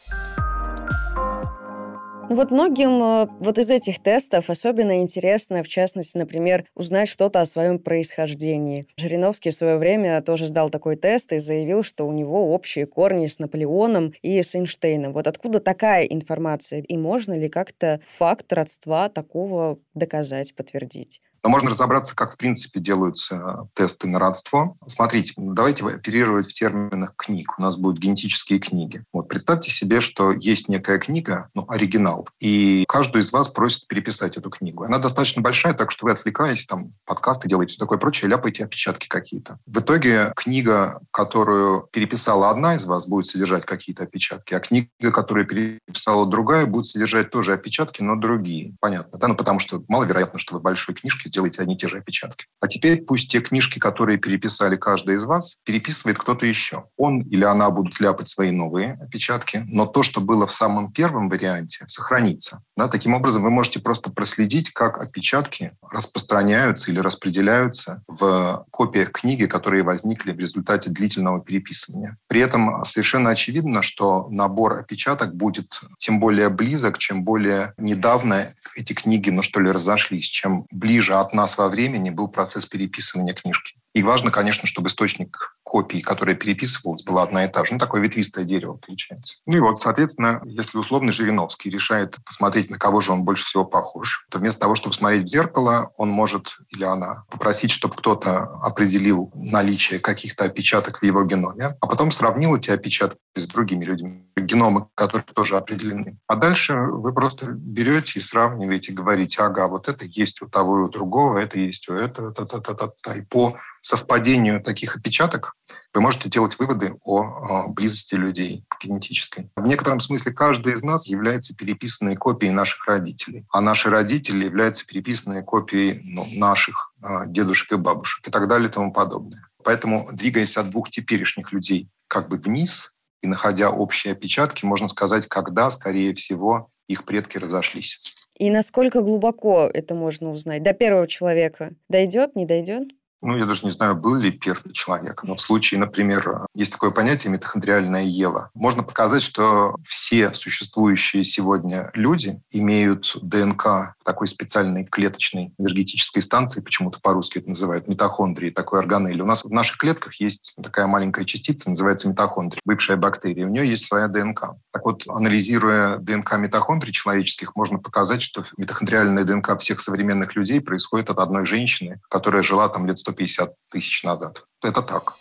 Ну 2.28 2.38
вот 2.38 2.50
многим 2.50 3.04
э, 3.04 3.28
вот 3.40 3.60
из 3.60 3.70
этих 3.70 4.02
тестов 4.02 4.50
особенно 4.50 5.00
интересно, 5.00 5.62
в 5.62 5.68
частности, 5.68 6.18
например, 6.18 6.66
узнать 6.74 7.08
что-то 7.08 7.42
о 7.42 7.46
своем 7.46 7.78
происхождении. 7.78 8.88
Жириновский 8.98 9.52
в 9.52 9.56
свое 9.56 9.78
время 9.78 10.24
тоже 10.24 10.48
сдал 10.48 10.72
такой 10.72 10.96
тест 10.96 11.32
и 11.34 11.40
заявил, 11.40 11.84
что 11.84 12.06
у 12.06 12.12
него 12.12 12.52
общие 12.52 12.88
корни 12.88 13.28
с 13.28 13.38
Наполеоном 13.38 14.12
и 14.24 14.42
с 14.42 14.56
Эйнштейном. 14.56 15.14
Вот 15.14 15.28
откуда 15.28 15.60
такая 15.60 16.06
информация? 16.06 16.82
И 16.82 16.98
можно 16.98 17.38
ли 17.38 17.48
как-то 17.48 18.02
факт 18.18 18.52
родства 18.54 19.08
такого 19.10 19.78
доказать, 19.94 20.56
подтвердить? 20.56 21.22
Но 21.46 21.52
можно 21.52 21.70
разобраться, 21.70 22.16
как 22.16 22.34
в 22.34 22.38
принципе 22.38 22.80
делаются 22.80 23.70
тесты 23.76 24.08
на 24.08 24.18
родство. 24.18 24.76
Смотрите, 24.88 25.32
давайте 25.38 25.86
оперировать 25.86 26.50
в 26.50 26.54
терминах 26.54 27.14
книг. 27.16 27.60
У 27.60 27.62
нас 27.62 27.78
будут 27.78 28.00
генетические 28.00 28.58
книги. 28.58 29.04
Вот 29.14 29.28
представьте 29.28 29.70
себе, 29.70 30.02
что 30.02 30.32
есть 30.32 30.70
некая 30.70 30.98
книга, 30.98 31.50
ну, 31.54 31.64
оригинал, 31.70 32.28
и 32.40 32.84
каждую 32.88 33.22
из 33.22 33.32
вас 33.32 33.48
просит 33.48 33.86
переписать 33.86 34.38
эту 34.38 34.50
книгу. 34.50 34.86
Она 34.86 34.98
достаточно 34.98 35.44
большая, 35.44 35.76
так 35.76 35.92
что 35.92 36.08
вы 36.08 36.14
отвлекаетесь, 36.14 36.66
там, 36.66 36.86
подкасты 37.06 37.48
делаете, 37.48 37.74
все 37.74 37.80
такое 37.80 38.00
прочее, 38.00 38.32
ляпаете 38.32 38.64
опечатки 38.64 39.08
какие-то. 39.08 39.60
В 39.68 39.82
итоге 39.82 40.34
книга, 40.36 41.00
которую 41.12 41.88
переписала 41.92 42.50
одна 42.50 42.74
из 42.74 42.86
вас, 42.86 43.08
будет 43.08 43.28
содержать 43.28 43.68
какие-то 43.68 44.06
опечатки, 44.06 44.56
а 44.56 44.60
книга, 44.60 45.12
которую 45.12 45.46
переписала 45.46 46.26
другая, 46.26 46.66
будет 46.66 46.88
содержать 46.88 47.30
тоже 47.30 47.54
опечатки, 47.54 48.02
но 48.02 48.16
другие. 48.16 48.74
Понятно, 48.80 49.20
да? 49.20 49.28
Ну, 49.28 49.36
потому 49.36 49.60
что 49.60 49.84
маловероятно, 49.88 50.40
что 50.40 50.56
вы 50.56 50.60
большой 50.60 50.96
книжки 50.96 51.35
сделаете 51.36 51.62
одни 51.62 51.76
и 51.76 51.78
те 51.78 51.90
же 51.90 51.98
опечатки. 51.98 52.46
А 52.62 52.68
теперь 52.68 53.02
пусть 53.02 53.30
те 53.30 53.42
книжки, 53.42 53.78
которые 53.78 54.18
переписали 54.18 54.78
каждый 54.78 55.16
из 55.16 55.26
вас, 55.26 55.58
переписывает 55.66 56.18
кто-то 56.18 56.46
еще. 56.46 56.86
Он 56.98 57.22
или 57.22 57.44
она 57.44 57.70
будут 57.70 58.00
ляпать 58.00 58.30
свои 58.30 58.52
новые 58.52 58.94
опечатки, 59.02 59.64
но 59.68 59.86
то, 59.86 60.02
что 60.02 60.22
было 60.22 60.48
в 60.48 60.52
самом 60.52 60.92
первом 60.92 61.28
варианте, 61.28 61.86
сохранится. 61.90 62.62
Да, 62.78 62.88
таким 62.88 63.14
образом, 63.14 63.44
вы 63.44 63.50
можете 63.50 63.80
просто 63.80 64.10
проследить, 64.10 64.72
как 64.72 64.98
опечатки 64.98 65.74
распространяются 65.92 66.92
или 66.92 67.00
распределяются 67.00 68.02
в 68.08 68.66
копиях 68.72 69.12
книги, 69.12 69.46
которые 69.46 69.84
возникли 69.84 70.32
в 70.32 70.40
результате 70.40 70.90
длительного 70.90 71.42
переписывания. 71.42 72.18
При 72.28 72.40
этом 72.40 72.86
совершенно 72.86 73.32
очевидно, 73.32 73.82
что 73.82 74.30
набор 74.30 74.80
опечаток 74.80 75.36
будет 75.36 75.68
тем 75.98 76.20
более 76.20 76.50
близок, 76.50 76.98
чем 76.98 77.24
более 77.24 77.74
недавно 77.78 78.50
эти 78.76 78.94
книги, 78.94 79.30
ну 79.30 79.42
что 79.42 79.60
ли, 79.60 79.70
разошлись, 79.72 80.28
чем 80.28 80.66
ближе 80.72 81.15
от 81.22 81.34
нас 81.34 81.58
во 81.58 81.70
времени 81.70 82.10
был 82.10 82.28
процесс 82.28 82.66
переписывания 82.66 83.34
книжки. 83.34 83.76
И 83.96 84.04
важно, 84.04 84.30
конечно, 84.30 84.68
чтобы 84.68 84.90
источник 84.90 85.56
копии, 85.64 86.02
которая 86.02 86.36
переписывалась, 86.36 87.02
была 87.02 87.24
одна 87.24 87.46
и 87.46 87.48
та 87.48 87.64
же. 87.64 87.74
Ну, 87.74 87.80
такое 87.80 88.02
ветвистое 88.02 88.44
дерево 88.44 88.74
получается. 88.74 89.38
Ну 89.46 89.56
и 89.56 89.60
вот, 89.62 89.82
соответственно, 89.82 90.42
если 90.44 90.78
условно 90.78 91.14
Жириновский 91.14 91.70
решает 91.70 92.18
посмотреть, 92.26 92.70
на 92.70 92.78
кого 92.78 93.00
же 93.00 93.14
он 93.14 93.24
больше 93.24 93.46
всего 93.46 93.64
похож, 93.64 94.26
то 94.30 94.40
вместо 94.40 94.60
того, 94.60 94.76
чтобы 94.76 94.94
смотреть 94.94 95.24
в 95.24 95.28
зеркало, 95.30 95.92
он 95.96 96.10
может, 96.10 96.58
или 96.68 96.84
она, 96.84 97.24
попросить, 97.32 97.72
чтобы 97.72 97.96
кто-то 97.96 98.44
определил 98.62 99.32
наличие 99.34 100.02
каких-то 100.02 100.44
опечаток 100.44 101.00
в 101.00 101.04
его 101.04 101.24
геноме, 101.24 101.78
а 101.80 101.88
потом 101.88 102.12
сравнил 102.12 102.54
эти 102.54 102.72
опечатки 102.72 103.18
с 103.38 103.48
другими 103.48 103.86
людьми, 103.86 104.26
геномы, 104.36 104.88
которые 104.96 105.26
тоже 105.34 105.56
определены. 105.56 106.20
А 106.28 106.36
дальше 106.36 106.76
вы 106.76 107.14
просто 107.14 107.46
берете 107.48 108.20
и 108.20 108.22
сравниваете, 108.22 108.92
говорите, 108.92 109.42
ага, 109.42 109.68
вот 109.68 109.88
это 109.88 110.04
есть 110.04 110.42
у 110.42 110.48
того 110.48 110.80
и 110.80 110.82
у 110.82 110.90
другого, 110.90 111.38
это 111.38 111.58
есть 111.58 111.88
у 111.88 111.94
этого, 111.94 112.34
та 112.34 112.44
-та 112.44 112.62
-та 112.62 112.76
-та 112.76 112.90
-та. 113.06 113.18
и 113.18 113.22
по 113.22 113.56
совпадению 113.86 114.62
таких 114.62 114.98
опечаток 114.98 115.54
вы 115.94 116.02
можете 116.02 116.28
делать 116.28 116.58
выводы 116.58 116.96
о 117.04 117.68
близости 117.68 118.16
людей 118.16 118.66
генетической. 118.84 119.52
В 119.56 119.66
некотором 119.68 120.00
смысле 120.00 120.34
каждый 120.34 120.74
из 120.74 120.82
нас 120.82 121.06
является 121.08 121.56
переписанной 121.56 122.16
копией 122.16 122.52
наших 122.52 122.86
родителей, 122.88 123.46
а 123.52 123.62
наши 123.62 123.90
родители 123.90 124.46
являются 124.46 124.88
переписанной 124.88 125.44
копией 125.44 126.02
ну, 126.04 126.26
наших 126.36 126.94
а, 127.02 127.28
дедушек 127.28 127.74
и 127.74 127.76
бабушек 127.76 128.28
и 128.28 128.32
так 128.32 128.48
далее 128.48 128.70
и 128.70 128.72
тому 128.72 128.92
подобное. 128.92 129.48
Поэтому, 129.64 130.10
двигаясь 130.12 130.58
от 130.58 130.72
двух 130.72 130.90
теперешних 130.90 131.54
людей 131.54 131.88
как 132.08 132.28
бы 132.28 132.38
вниз 132.38 132.96
и 133.22 133.28
находя 133.28 133.70
общие 133.70 134.14
опечатки, 134.14 134.66
можно 134.66 134.88
сказать, 134.88 135.28
когда, 135.28 135.70
скорее 135.70 136.16
всего, 136.16 136.70
их 136.88 137.06
предки 137.06 137.38
разошлись. 137.38 138.00
И 138.38 138.50
насколько 138.50 139.02
глубоко 139.02 139.70
это 139.72 139.94
можно 139.96 140.32
узнать? 140.32 140.64
До 140.64 140.74
первого 140.74 141.08
человека 141.08 141.74
дойдет, 141.88 142.36
не 142.36 142.46
дойдет? 142.46 142.90
Ну, 143.22 143.38
я 143.38 143.46
даже 143.46 143.66
не 143.66 143.72
знаю, 143.72 143.96
был 143.96 144.16
ли 144.16 144.32
первый 144.32 144.74
человек, 144.74 145.24
но 145.24 145.36
в 145.36 145.42
случае, 145.42 145.80
например, 145.80 146.46
есть 146.54 146.72
такое 146.72 146.92
понятие 146.92 147.32
митохондриальная 147.32 148.04
Ева. 148.04 148.50
Можно 148.54 148.84
показать, 148.84 149.24
что 149.24 149.76
все 149.88 150.34
существующие 150.34 151.24
сегодня 151.24 151.92
люди 151.94 152.40
имеют 152.52 153.16
ДНК 153.22 153.96
в 154.00 154.04
такой 154.04 154.28
специальной 154.28 154.86
клеточной 154.86 155.54
энергетической 155.58 156.22
станции, 156.22 156.62
почему-то 156.62 157.00
по-русски 157.00 157.40
это 157.40 157.50
называют 157.50 157.88
митохондрии, 157.88 158.50
такой 158.50 158.80
органель. 158.80 159.22
У 159.22 159.26
нас 159.26 159.44
в 159.44 159.52
наших 159.52 159.78
клетках 159.78 160.20
есть 160.20 160.56
такая 160.62 160.88
маленькая 160.88 161.26
частица, 161.26 161.70
называется 161.70 162.08
митохондрия, 162.08 162.62
бывшая 162.66 162.98
бактерия. 162.98 163.46
У 163.46 163.50
нее 163.50 163.68
есть 163.68 163.86
своя 163.86 164.08
ДНК. 164.08 164.56
Так 164.72 164.86
вот, 164.86 165.04
анализируя 165.08 165.98
ДНК 165.98 166.38
митохондрий 166.38 166.94
человеческих, 166.94 167.56
можно 167.56 167.80
показать, 167.80 168.22
что 168.22 168.46
митохондриальная 168.58 169.24
ДНК 169.24 169.58
всех 169.60 169.82
современных 169.82 170.36
людей 170.36 170.62
происходит 170.62 171.10
от 171.10 171.20
одной 171.20 171.46
женщины, 171.46 172.02
которая 172.10 172.44
жила 172.44 172.70
там 172.70 172.86
лет 172.86 173.00
150 173.16 173.54
тысяч 173.72 174.04
назад. 174.04 174.44
Это 174.62 174.82
так. 174.82 175.14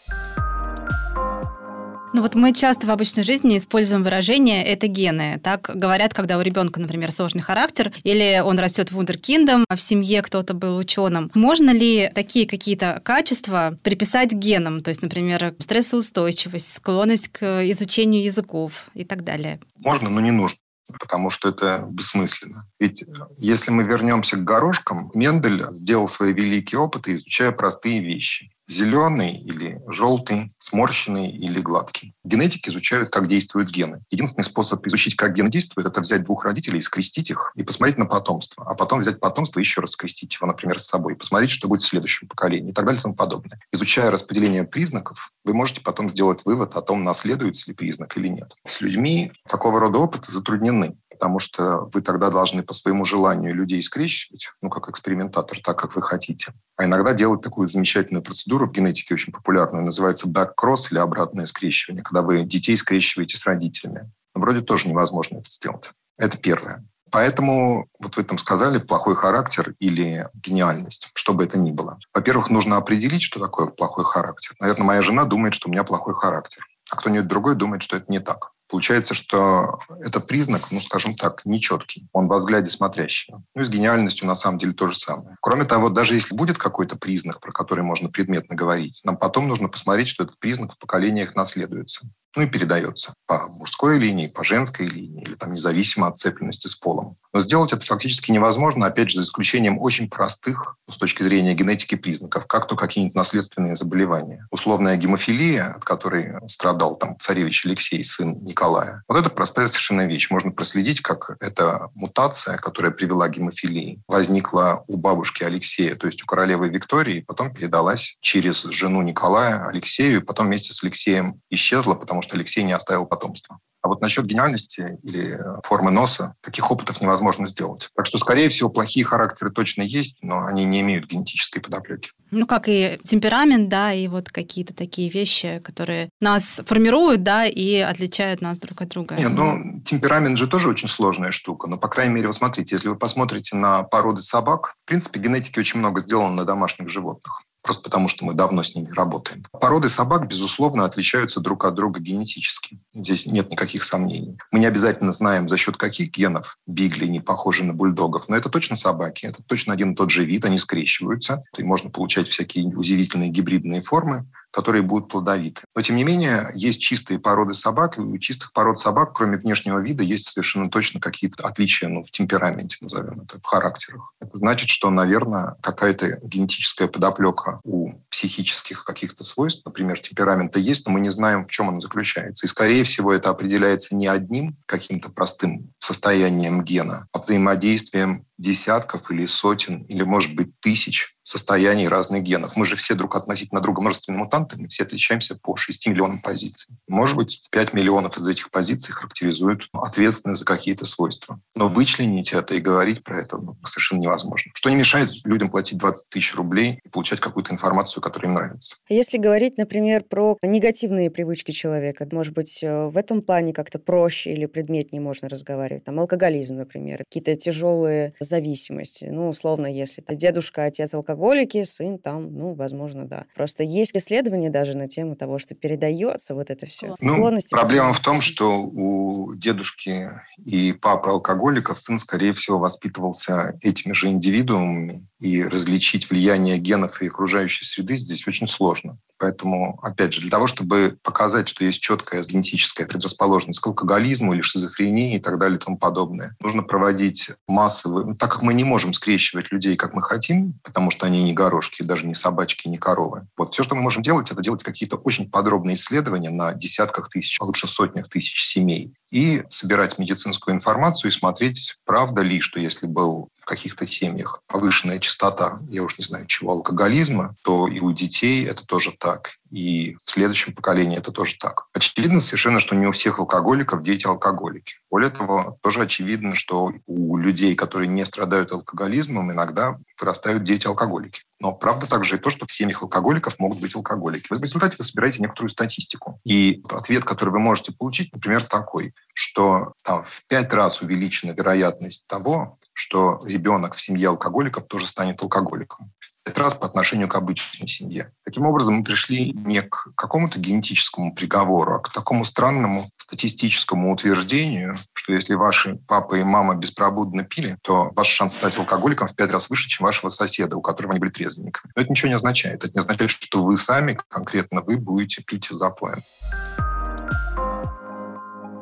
Ну 2.13 2.23
вот 2.23 2.37
мы 2.37 2.53
часто 2.53 2.87
в 2.87 2.93
обычной 2.93 3.25
жизни 3.25 3.59
используем 3.59 4.05
выражение 4.05 4.65
«это 4.65 4.87
гены». 4.87 5.41
Так 5.43 5.69
говорят, 5.75 6.15
когда 6.15 6.39
у 6.39 6.43
ребенка, 6.43 6.79
например, 6.79 7.11
сложный 7.11 7.43
характер, 7.43 7.93
или 8.05 8.41
он 8.45 8.61
растет 8.61 8.93
вундеркиндом, 8.93 9.65
а 9.69 9.75
в 9.75 9.81
семье 9.81 10.23
кто-то 10.23 10.55
был 10.55 10.77
ученым. 10.77 11.33
Можно 11.35 11.71
ли 11.71 12.13
такие 12.15 12.47
какие-то 12.47 13.01
качества 13.05 13.77
приписать 13.83 14.31
генам? 14.31 14.85
То 14.85 14.91
есть, 14.91 15.03
например, 15.03 15.57
стрессоустойчивость, 15.59 16.75
склонность 16.75 17.29
к 17.29 17.69
изучению 17.73 18.23
языков 18.23 18.87
и 18.95 19.05
так 19.05 19.25
далее. 19.25 19.59
Можно, 19.79 20.09
но 20.09 20.21
не 20.21 20.31
нужно 20.31 20.57
потому 21.01 21.31
что 21.31 21.49
это 21.49 21.87
бессмысленно. 21.91 22.69
Ведь 22.79 23.03
э, 23.03 23.07
если 23.37 23.71
мы 23.71 23.85
вернемся 23.85 24.37
к 24.37 24.45
горошкам, 24.45 25.11
Мендель 25.15 25.67
сделал 25.71 26.09
свои 26.09 26.33
великие 26.33 26.79
опыты, 26.79 27.17
изучая 27.17 27.53
простые 27.53 28.01
вещи 28.01 28.51
зеленый 28.67 29.37
или 29.39 29.81
желтый, 29.89 30.51
сморщенный 30.59 31.31
или 31.31 31.61
гладкий. 31.61 32.15
Генетики 32.25 32.71
изучают, 32.71 33.11
как 33.11 33.29
действуют 33.29 33.71
гены. 33.71 34.03
Единственный 34.11 34.45
способ 34.45 34.87
изучить, 34.87 35.17
как 35.17 35.35
ген 35.35 35.51
действует, 35.51 35.87
это 35.87 36.01
взять 36.01 36.25
двух 36.25 36.45
родителей, 36.45 36.81
скрестить 36.81 37.31
их 37.31 37.53
и 37.55 37.63
посмотреть 37.63 37.99
на 37.99 38.07
потомство. 38.07 38.65
А 38.67 38.75
потом 38.75 39.01
взять 39.01 39.21
потомство 39.21 39.61
и 39.61 39.63
еще 39.63 39.81
раз 39.81 39.93
скрестить 39.93 40.35
его, 40.35 40.47
например, 40.47 40.79
с 40.79 40.87
собой, 40.87 41.17
посмотреть, 41.17 41.51
что 41.51 41.69
будет 41.69 41.83
в 41.83 41.89
следующем 41.89 42.29
поколении 42.29 42.71
и 42.71 42.75
так 42.75 42.85
далее 42.85 43.01
и 43.01 43.03
тому 43.03 43.15
подобное. 43.15 43.61
Изучая 43.73 44.11
распределение 44.11 44.65
признаков, 44.65 45.31
вы 45.45 45.55
можете 45.55 45.81
потом 45.81 46.09
сделать 46.09 46.41
вывод 46.45 46.77
о 46.77 46.83
том, 46.83 47.05
наследуется 47.05 47.71
ли 47.71 47.75
признак 47.75 48.17
или 48.17 48.29
нет. 48.29 48.55
С 48.69 48.81
людьми 48.81 49.33
такого 49.49 49.81
рода 49.81 49.99
опыты 49.99 50.33
затруднены 50.33 50.97
потому 51.15 51.39
что 51.39 51.91
вы 51.93 52.03
тогда 52.03 52.31
должны 52.31 52.63
по 52.63 52.75
своему 52.75 53.05
желанию 53.05 53.55
людей 53.55 53.83
скрещивать, 53.83 54.49
ну, 54.61 54.71
как 54.71 54.89
экспериментатор, 54.89 55.59
так, 55.63 55.79
как 55.79 55.97
вы 55.97 56.03
хотите. 56.03 56.53
А 56.77 56.85
иногда 56.85 57.15
делать 57.15 57.43
такую 57.43 57.69
замечательную 57.69 58.23
процедуру 58.23 58.69
в 58.69 58.73
генетике, 58.73 59.15
очень 59.15 59.33
популярную, 59.33 59.85
называется 59.85 60.29
back-cross 60.29 60.89
или 60.91 60.99
обратное 60.99 61.47
скрещивание, 61.47 62.05
когда 62.05 62.23
вы 62.23 62.43
детей 62.43 62.77
скрещиваете 62.77 63.37
с 63.37 63.47
родителями. 63.47 64.11
Вроде 64.35 64.61
тоже 64.61 64.89
невозможно 64.89 65.39
это 65.39 65.51
сделать. 65.51 65.91
Это 66.19 66.37
первое. 66.37 66.85
Поэтому, 67.11 67.87
вот 68.01 68.17
вы 68.17 68.25
там 68.25 68.39
сказали, 68.39 68.81
плохой 68.81 69.15
характер 69.15 69.75
или 69.79 70.29
гениальность, 70.35 71.11
что 71.15 71.33
бы 71.33 71.45
это 71.45 71.57
ни 71.57 71.71
было. 71.71 72.01
Во-первых, 72.13 72.51
нужно 72.51 72.77
определить, 72.77 73.23
что 73.23 73.39
такое 73.39 73.69
плохой 73.69 74.05
характер. 74.05 74.57
Наверное, 74.59 74.85
моя 74.85 75.03
жена 75.03 75.25
думает, 75.25 75.55
что 75.55 75.69
у 75.69 75.73
меня 75.73 75.85
плохой 75.85 76.15
характер, 76.15 76.67
а 76.91 76.97
кто-нибудь 76.97 77.29
другой 77.29 77.55
думает, 77.55 77.85
что 77.85 77.97
это 77.97 78.11
не 78.11 78.19
так. 78.19 78.51
Получается, 78.69 79.15
что 79.15 79.79
это 80.01 80.21
признак, 80.21 80.63
ну, 80.71 80.81
скажем 80.81 81.15
так, 81.15 81.45
нечеткий. 81.45 82.09
Он 82.13 82.29
во 82.29 82.39
взгляде 82.39 82.71
смотрящего. 82.71 83.43
Ну 83.55 83.63
и 83.63 83.65
с 83.65 83.69
гениальностью 83.69 84.27
на 84.27 84.37
самом 84.37 84.59
деле 84.59 84.73
то 84.73 84.89
же 84.89 84.99
самое. 84.99 85.37
Кроме 85.41 85.65
того, 85.65 85.91
даже 85.91 86.15
если 86.15 86.35
будет 86.35 86.59
какой-то 86.59 86.97
признак, 86.97 87.41
про 87.41 87.53
который 87.53 87.85
можно 87.85 88.09
предметно 88.09 88.57
говорить, 88.57 89.01
нам 89.05 89.17
потом 89.17 89.49
нужно 89.49 89.69
посмотреть, 89.69 90.09
что 90.09 90.25
этот 90.25 90.39
признак 90.39 90.73
в 90.73 90.79
поколениях 90.79 91.35
наследуется 91.35 92.09
ну 92.37 92.43
и 92.43 92.47
передается 92.47 93.15
по 93.27 93.47
мужской 93.49 93.99
линии, 93.99 94.27
по 94.27 94.45
женской 94.45 94.87
линии, 94.87 95.23
или 95.23 95.35
там 95.35 95.53
независимо 95.53 96.09
от 96.09 96.19
цепленности 96.19 96.67
с 96.67 96.75
полом. 96.75 97.17
Но 97.33 97.41
сделать 97.41 97.73
это 97.73 97.85
фактически 97.85 98.31
невозможно, 98.31 98.87
опять 98.87 99.11
же, 99.11 99.17
за 99.17 99.23
исключением 99.23 99.79
очень 99.79 100.09
простых 100.09 100.77
с 100.91 100.97
точки 100.97 101.23
зрения 101.23 101.55
генетики 101.55 101.95
признаков, 101.95 102.47
как 102.47 102.67
то 102.67 102.77
какие-нибудь 102.77 103.15
наследственные 103.15 103.77
заболевания. 103.77 104.47
Условная 104.51 104.97
гемофилия, 104.97 105.75
от 105.75 105.85
которой 105.85 106.35
страдал 106.47 106.97
там 106.97 107.19
царевич 107.19 107.65
Алексей, 107.65 108.05
сын 108.05 108.43
Николая. 108.45 109.03
Вот 109.09 109.19
это 109.19 109.31
простая 109.31 109.67
совершенно 109.67 110.07
вещь. 110.07 110.31
Можно 110.31 110.51
проследить, 110.53 111.01
как 111.01 111.37
эта 111.41 111.89
мутация, 111.95 112.57
которая 112.57 112.93
привела 112.93 113.29
к 113.29 113.33
гемофилии, 113.33 114.03
возникла 114.09 114.85
у 114.87 114.97
бабушки 114.97 115.43
Алексея, 115.43 115.95
то 115.97 116.07
есть 116.07 116.23
у 116.23 116.27
королевы 116.27 116.69
Виктории, 116.69 117.21
потом 117.21 117.53
передалась 117.53 118.17
через 118.21 118.63
жену 118.65 119.03
Николая 119.03 119.67
Алексею, 119.67 120.21
и 120.21 120.25
потом 120.25 120.47
вместе 120.47 120.73
с 120.73 120.83
Алексеем 120.83 121.41
исчезла, 121.51 121.95
потому 121.95 122.23
что 122.23 122.37
Алексей 122.37 122.63
не 122.63 122.73
оставил 122.73 123.07
потомства. 123.07 123.59
А 123.85 123.89
вот 123.89 124.01
насчет 124.01 124.25
гениальности 124.25 124.99
или 125.03 125.35
э, 125.35 125.61
формы 125.63 125.91
носа, 125.91 126.37
таких 126.41 126.71
опытов 126.71 127.03
невозможно 127.03 127.47
сделать. 127.49 127.91
Так 127.95 128.07
что, 128.07 128.17
скорее 128.17 128.49
всего, 128.49 128.71
плохие 128.71 129.05
характеры 129.05 129.51
точно 129.51 129.83
есть, 129.83 130.17
но 130.23 130.47
они 130.47 130.65
не 130.65 130.81
имеют 130.81 131.07
генетической 131.07 131.61
подоплеки. 131.61 132.11
Ну, 132.31 132.47
как 132.47 132.67
и 132.67 132.99
темперамент, 133.05 133.69
да, 133.69 133.93
и 133.93 134.09
вот 134.09 134.31
какие-то 134.31 134.75
такие 134.75 135.11
вещи, 135.11 135.61
которые 135.63 136.09
нас 136.19 136.63
формируют, 136.65 137.25
да, 137.25 137.45
и 137.45 137.77
отличают 137.77 138.41
нас 138.41 138.59
друг 138.59 138.81
от 138.81 138.89
друга. 138.89 139.17
Нет, 139.17 139.33
ну, 139.33 139.83
темперамент 139.83 140.39
же 140.39 140.47
тоже 140.47 140.71
очень 140.71 140.89
сложная 140.89 141.31
штука. 141.31 141.69
Но, 141.69 141.77
по 141.77 141.89
крайней 141.89 142.15
мере, 142.15 142.29
вы 142.29 142.33
смотрите, 142.33 142.77
если 142.77 142.89
вы 142.89 142.97
посмотрите 142.97 143.55
на 143.55 143.83
породы 143.83 144.23
собак, 144.23 144.77
в 144.85 144.89
принципе, 144.89 145.21
генетики 145.21 145.59
очень 145.59 145.81
много 145.81 146.01
сделано 146.01 146.37
на 146.37 146.45
домашних 146.47 146.89
животных 146.89 147.43
просто 147.65 147.83
потому 147.83 148.09
что 148.09 148.25
мы 148.27 148.35
давно 148.35 148.63
с 148.63 148.75
ними 148.75 148.91
работаем. 148.91 149.45
Породы 149.59 149.89
собак, 149.89 150.29
безусловно, 150.29 150.85
отличаются 150.85 151.41
друг 151.41 151.65
от 151.65 151.75
друга 151.75 151.99
генетически. 151.99 152.79
Здесь 152.93 153.25
нет 153.25 153.51
никаких 153.51 153.85
сомнений. 153.85 154.37
Мы 154.53 154.59
не 154.59 154.67
обязательно 154.67 155.13
знаем, 155.13 155.49
за 155.49 155.57
счет 155.57 155.79
каких 155.79 156.11
генов 156.11 156.59
бигли 156.67 157.07
не 157.07 157.21
похожи 157.21 157.65
на 157.65 157.73
бульдогов, 157.73 158.29
но 158.29 158.37
это 158.37 158.51
точно 158.51 158.77
собаки, 158.77 159.25
это 159.25 159.43
точно 159.43 159.73
один 159.73 159.93
и 159.93 159.97
тот 159.97 160.11
же 160.11 160.25
вид, 160.25 160.45
они 160.45 160.59
скрещиваются, 160.59 161.43
и 161.57 161.63
можно 161.63 161.89
получать 161.89 162.29
всякие 162.29 162.67
удивительные 162.67 163.31
гибридные 163.31 163.81
формы. 163.81 164.27
Которые 164.55 164.83
будут 164.83 165.09
плодовиты. 165.09 165.63
Но, 165.75 165.83
тем 165.83 165.97
не 165.97 166.05
менее, 166.05 166.53
есть 166.55 166.81
чистые 166.81 167.19
породы 167.19 167.55
собак, 167.55 167.99
и 167.99 168.01
у 168.01 168.17
чистых 168.19 168.53
пород 168.53 168.79
собак, 168.79 169.13
кроме 169.13 169.37
внешнего 169.37 169.81
вида, 169.81 170.05
есть 170.05 170.31
совершенно 170.31 170.71
точно 170.71 171.01
какие-то 171.01 171.45
отличия 171.45 171.89
ну, 171.89 172.05
в 172.05 172.11
темпераменте, 172.13 172.77
назовем 172.81 173.23
это, 173.23 173.41
в 173.41 173.45
характерах. 173.45 174.13
Это 174.21 174.39
значит, 174.39 174.71
что, 174.71 174.91
наверное, 174.91 175.57
какая-то 175.61 176.21
генетическая 176.23 176.87
подоплека 176.87 177.61
у 177.65 177.95
психических 178.11 178.85
каких-то 178.85 179.25
свойств, 179.25 179.63
например, 179.65 179.99
темперамента 179.99 180.61
есть, 180.61 180.87
но 180.87 180.93
мы 180.93 181.01
не 181.01 181.11
знаем, 181.11 181.47
в 181.47 181.51
чем 181.51 181.69
он 181.69 181.81
заключается. 181.81 182.47
И, 182.47 182.49
скорее 182.49 182.85
всего, 182.85 183.13
это 183.13 183.31
определяется 183.31 183.97
не 183.97 184.07
одним 184.07 184.57
каким-то 184.67 185.11
простым 185.11 185.73
состоянием 185.81 186.63
гена, 186.63 187.09
а 187.13 187.19
взаимодействием 187.19 188.25
десятков 188.39 189.11
или 189.11 189.27
сотен, 189.27 189.83
или, 189.83 190.03
может 190.03 190.35
быть, 190.35 190.59
тысяч 190.61 191.15
состояний 191.25 191.89
разных 191.89 192.23
генов. 192.23 192.55
Мы 192.55 192.67
же 192.67 192.77
все 192.77 192.95
друг 192.95 193.17
относительно 193.17 193.61
друга 193.61 193.81
множественные 193.81 194.25
мутанты, 194.25 194.57
мы 194.59 194.69
все 194.69 194.85
отличаемся 194.85 195.37
по 195.43 195.57
6 195.57 195.87
миллионам 195.89 196.21
позиций. 196.21 196.77
Может 196.87 197.17
быть, 197.17 197.43
5 197.51 197.73
миллионов 197.73 198.17
из 198.19 198.27
этих 198.27 198.51
позиций 198.51 198.93
характеризуют 198.93 199.69
ответственность 199.73 200.41
за 200.41 200.45
какие-то 200.45 200.85
свойства. 200.85 201.41
Но 201.55 201.69
вычленить 201.69 202.33
это 202.33 202.55
и 202.55 202.61
говорить 202.61 203.03
про 203.03 203.21
это 203.21 203.39
ну, 203.39 203.57
совершенно 203.65 204.01
невозможно. 204.01 204.53
Что 204.55 204.69
не 204.69 204.77
мешает 204.77 205.11
людям 205.25 205.49
платить 205.49 205.79
20 205.79 206.09
тысяч 206.11 206.35
рублей 206.35 206.81
и 206.85 206.89
получать 206.89 207.21
какую-то 207.21 207.53
информацию, 207.53 208.03
которая 208.03 208.31
им 208.31 208.35
нравится. 208.35 208.77
А 208.89 208.93
если 208.93 209.17
говорить, 209.17 209.57
например, 209.57 210.05
про 210.05 210.37
негативные 210.43 211.11
привычки 211.11 211.53
человека, 211.53 212.07
может 212.13 212.35
быть, 212.35 212.63
э, 212.63 212.89
в 212.89 212.97
этом 212.99 213.23
плане 213.23 213.55
как-то 213.55 213.79
проще 213.79 214.33
или 214.33 214.45
предметнее 214.45 215.01
можно 215.01 215.29
разговаривать? 215.29 215.85
Там 215.85 215.99
алкоголизм, 215.99 216.57
например, 216.57 217.05
какие-то 217.09 217.35
тяжелые 217.35 218.13
зависимости. 218.25 219.07
Ну, 219.11 219.29
условно, 219.29 219.67
если 219.67 220.03
это 220.03 220.15
дедушка, 220.15 220.65
отец 220.65 220.95
алкоголики, 220.95 221.65
сын 221.65 221.99
там, 221.99 222.33
ну, 222.37 222.55
возможно, 222.55 223.07
да. 223.07 223.27
Просто 223.35 223.63
есть 223.63 223.95
исследования 223.95 224.51
даже 224.51 224.77
на 224.77 224.89
тему 224.89 225.17
того, 225.17 225.39
что 225.39 225.55
передается 225.55 226.35
вот 226.35 226.51
это 226.51 226.67
все. 226.67 226.95
Ну, 227.01 227.39
проблема 227.51 227.93
в 227.93 228.01
том, 228.01 228.21
что 228.21 228.63
у 228.63 229.35
дедушки 229.35 230.11
и 230.45 230.73
папы 230.73 231.11
алкоголика 231.11 231.75
сын, 231.75 231.99
скорее 231.99 232.33
всего, 232.33 232.59
воспитывался 232.59 233.59
этими 233.63 233.93
же 233.93 234.09
индивидуумами, 234.09 235.07
и 235.21 235.43
различить 235.43 236.11
влияние 236.11 236.59
генов 236.59 237.01
и 237.01 237.07
окружающей 237.07 237.65
среды 237.65 237.97
здесь 237.97 238.27
очень 238.27 238.49
сложно. 238.49 238.99
Поэтому, 239.19 239.79
опять 239.83 240.13
же, 240.13 240.21
для 240.21 240.31
того, 240.31 240.47
чтобы 240.47 240.99
показать, 241.03 241.49
что 241.49 241.65
есть 241.65 241.81
четкая 241.81 242.25
генетическая 242.25 242.85
предрасположенность 242.85 243.61
к 243.61 243.67
алкоголизму 243.67 244.35
или 244.35 244.43
шизофрении 244.43 245.17
и 245.17 245.21
так 245.21 245.39
далее 245.39 245.59
и 245.59 245.63
тому 245.63 245.79
подобное, 245.79 246.37
нужно 246.41 246.63
проводить 246.63 247.31
массовые... 247.47 248.07
Ну, 248.07 248.15
так 248.17 248.33
как 248.33 248.43
мы 248.43 248.55
не 248.55 248.65
можем 248.65 248.93
скрещивать 248.93 249.53
людей, 249.53 249.77
как 249.77 249.95
мы 249.95 250.03
хотим, 250.03 250.59
потому 250.63 250.91
что 250.91 251.07
они 251.07 251.23
не 251.23 251.33
горошки, 251.33 251.83
даже 251.83 252.07
не 252.07 252.15
собачки, 252.15 252.69
не 252.69 252.79
коровы. 252.79 253.27
Вот 253.37 253.55
все, 253.55 253.63
что 253.63 253.77
мы 253.77 253.83
можем 253.83 254.03
делать, 254.03 254.31
это 254.31 254.43
делать 254.43 254.63
какие-то 254.63 254.97
очень 254.97 255.31
подробные 255.31 255.75
исследования 255.75 256.31
на 256.31 256.53
десятках 256.53 257.09
тысяч, 257.09 257.39
а 257.41 257.45
лучше 257.45 257.69
сотнях 257.69 258.09
тысяч 258.09 258.45
семей 258.45 258.95
и 259.15 259.45
собирать 259.49 259.97
медицинскую 260.01 260.57
информацию 260.57 261.09
и 261.09 261.15
смотреть, 261.15 261.77
правда 261.85 262.23
ли, 262.23 262.41
что 262.41 262.59
если 262.59 262.87
был 262.87 263.29
в 263.41 263.45
каких-то 263.45 263.87
семьях 263.87 264.43
повышенная 264.49 264.99
частота, 264.99 265.61
я 265.69 265.85
уж 265.85 265.97
не 265.99 266.05
знаю 266.05 266.27
чего, 266.27 266.51
алкоголизма, 266.51 267.37
то 267.45 267.69
и 267.69 267.79
у 267.79 267.93
детей 267.93 268.45
это 268.45 268.65
тоже 268.67 268.91
так 268.99 269.35
и 269.55 269.95
в 270.05 270.11
следующем 270.11 270.53
поколении 270.53 270.99
это 270.99 271.13
тоже 271.13 271.37
так. 271.39 271.67
Очевидно 271.73 272.19
совершенно, 272.19 272.59
что 272.59 272.75
не 272.75 272.89
у 272.89 272.93
всех 272.93 273.21
алкоголиков 273.21 273.85
дети 273.85 274.05
алкоголики. 274.05 274.75
Более 274.91 275.11
того, 275.11 275.59
тоже 275.63 275.83
очевидно, 275.83 276.35
что 276.35 276.73
у 276.87 277.17
людей, 277.17 277.55
которые 277.55 277.87
не 277.87 278.05
страдают 278.05 278.51
алкоголизмом, 278.51 279.31
иногда 279.31 279.79
вырастают 280.01 280.43
дети-алкоголики. 280.43 281.23
Но 281.39 281.53
правда 281.53 281.87
также 281.87 282.17
и 282.17 282.19
то, 282.19 282.31
что 282.31 282.47
в 282.47 282.51
семьях 282.51 282.83
алкоголиков 282.83 283.39
могут 283.39 283.61
быть 283.61 283.77
алкоголики. 283.77 284.27
В 284.29 284.43
результате 284.43 284.75
вы 284.77 284.83
собираете 284.83 285.21
некоторую 285.23 285.51
статистику. 285.51 286.19
И 286.25 286.61
ответ, 286.71 287.05
который 287.05 287.31
вы 287.31 287.39
можете 287.39 287.71
получить, 287.71 288.13
например, 288.13 288.43
такой, 288.49 288.93
что 289.15 289.75
там 289.83 290.05
в 290.05 290.27
пять 290.27 290.53
раз 290.53 290.83
увеличена 290.83 291.31
вероятность 291.31 292.09
того, 292.09 292.57
что 292.73 293.21
ребенок 293.25 293.77
в 293.77 293.81
семье 293.81 294.09
алкоголиков 294.09 294.67
тоже 294.67 294.89
станет 294.89 295.23
алкоголиком 295.23 295.93
пять 296.25 296.39
раз 296.39 296.55
по 296.55 296.67
отношению 296.67 297.09
к 297.09 297.15
обычной 297.15 297.69
семье. 297.69 298.13
Таким 298.25 298.47
образом, 298.47 298.77
мы 298.77 298.85
пришли 298.85 299.33
не 299.33 299.63
к 299.63 299.89
какому-то 299.95 300.41
генетическому 300.41 301.15
приговору, 301.15 301.75
а 301.75 301.81
к 301.81 301.93
такому 301.93 302.25
странному 302.25 302.87
статистическому 302.97 303.93
утверждению, 303.93 304.77
что 304.95 305.13
если 305.13 305.35
ваши 305.35 305.77
папа 305.87 306.15
и 306.15 306.25
мама 306.25 306.55
беспробудно 306.55 307.25
пили, 307.25 307.59
то 307.63 307.93
ваш 307.95 308.09
шанс 308.09 308.33
стать 308.33 308.57
алкоголиком 308.59 309.09
в 309.09 309.15
пять 309.15 309.31
раз 309.31 309.51
выше, 309.51 309.69
чем 309.69 309.85
вашего 309.85 310.09
соседа, 310.09 310.57
у 310.57 310.63
которого 310.63 310.93
они 310.93 311.01
были 311.01 311.11
трезвенниками. 311.11 311.73
Но 311.77 311.83
это 311.83 311.91
ничего 311.91 312.09
не 312.09 312.15
означает. 312.15 312.65
Это 312.65 312.73
не 312.75 312.81
означает, 312.81 313.11
что 313.11 313.45
вы 313.45 313.57
сами, 313.57 313.99
конкретно 314.09 314.63
вы, 314.63 314.79
будете 314.79 315.23
пить 315.23 315.49
запоем. 315.51 315.99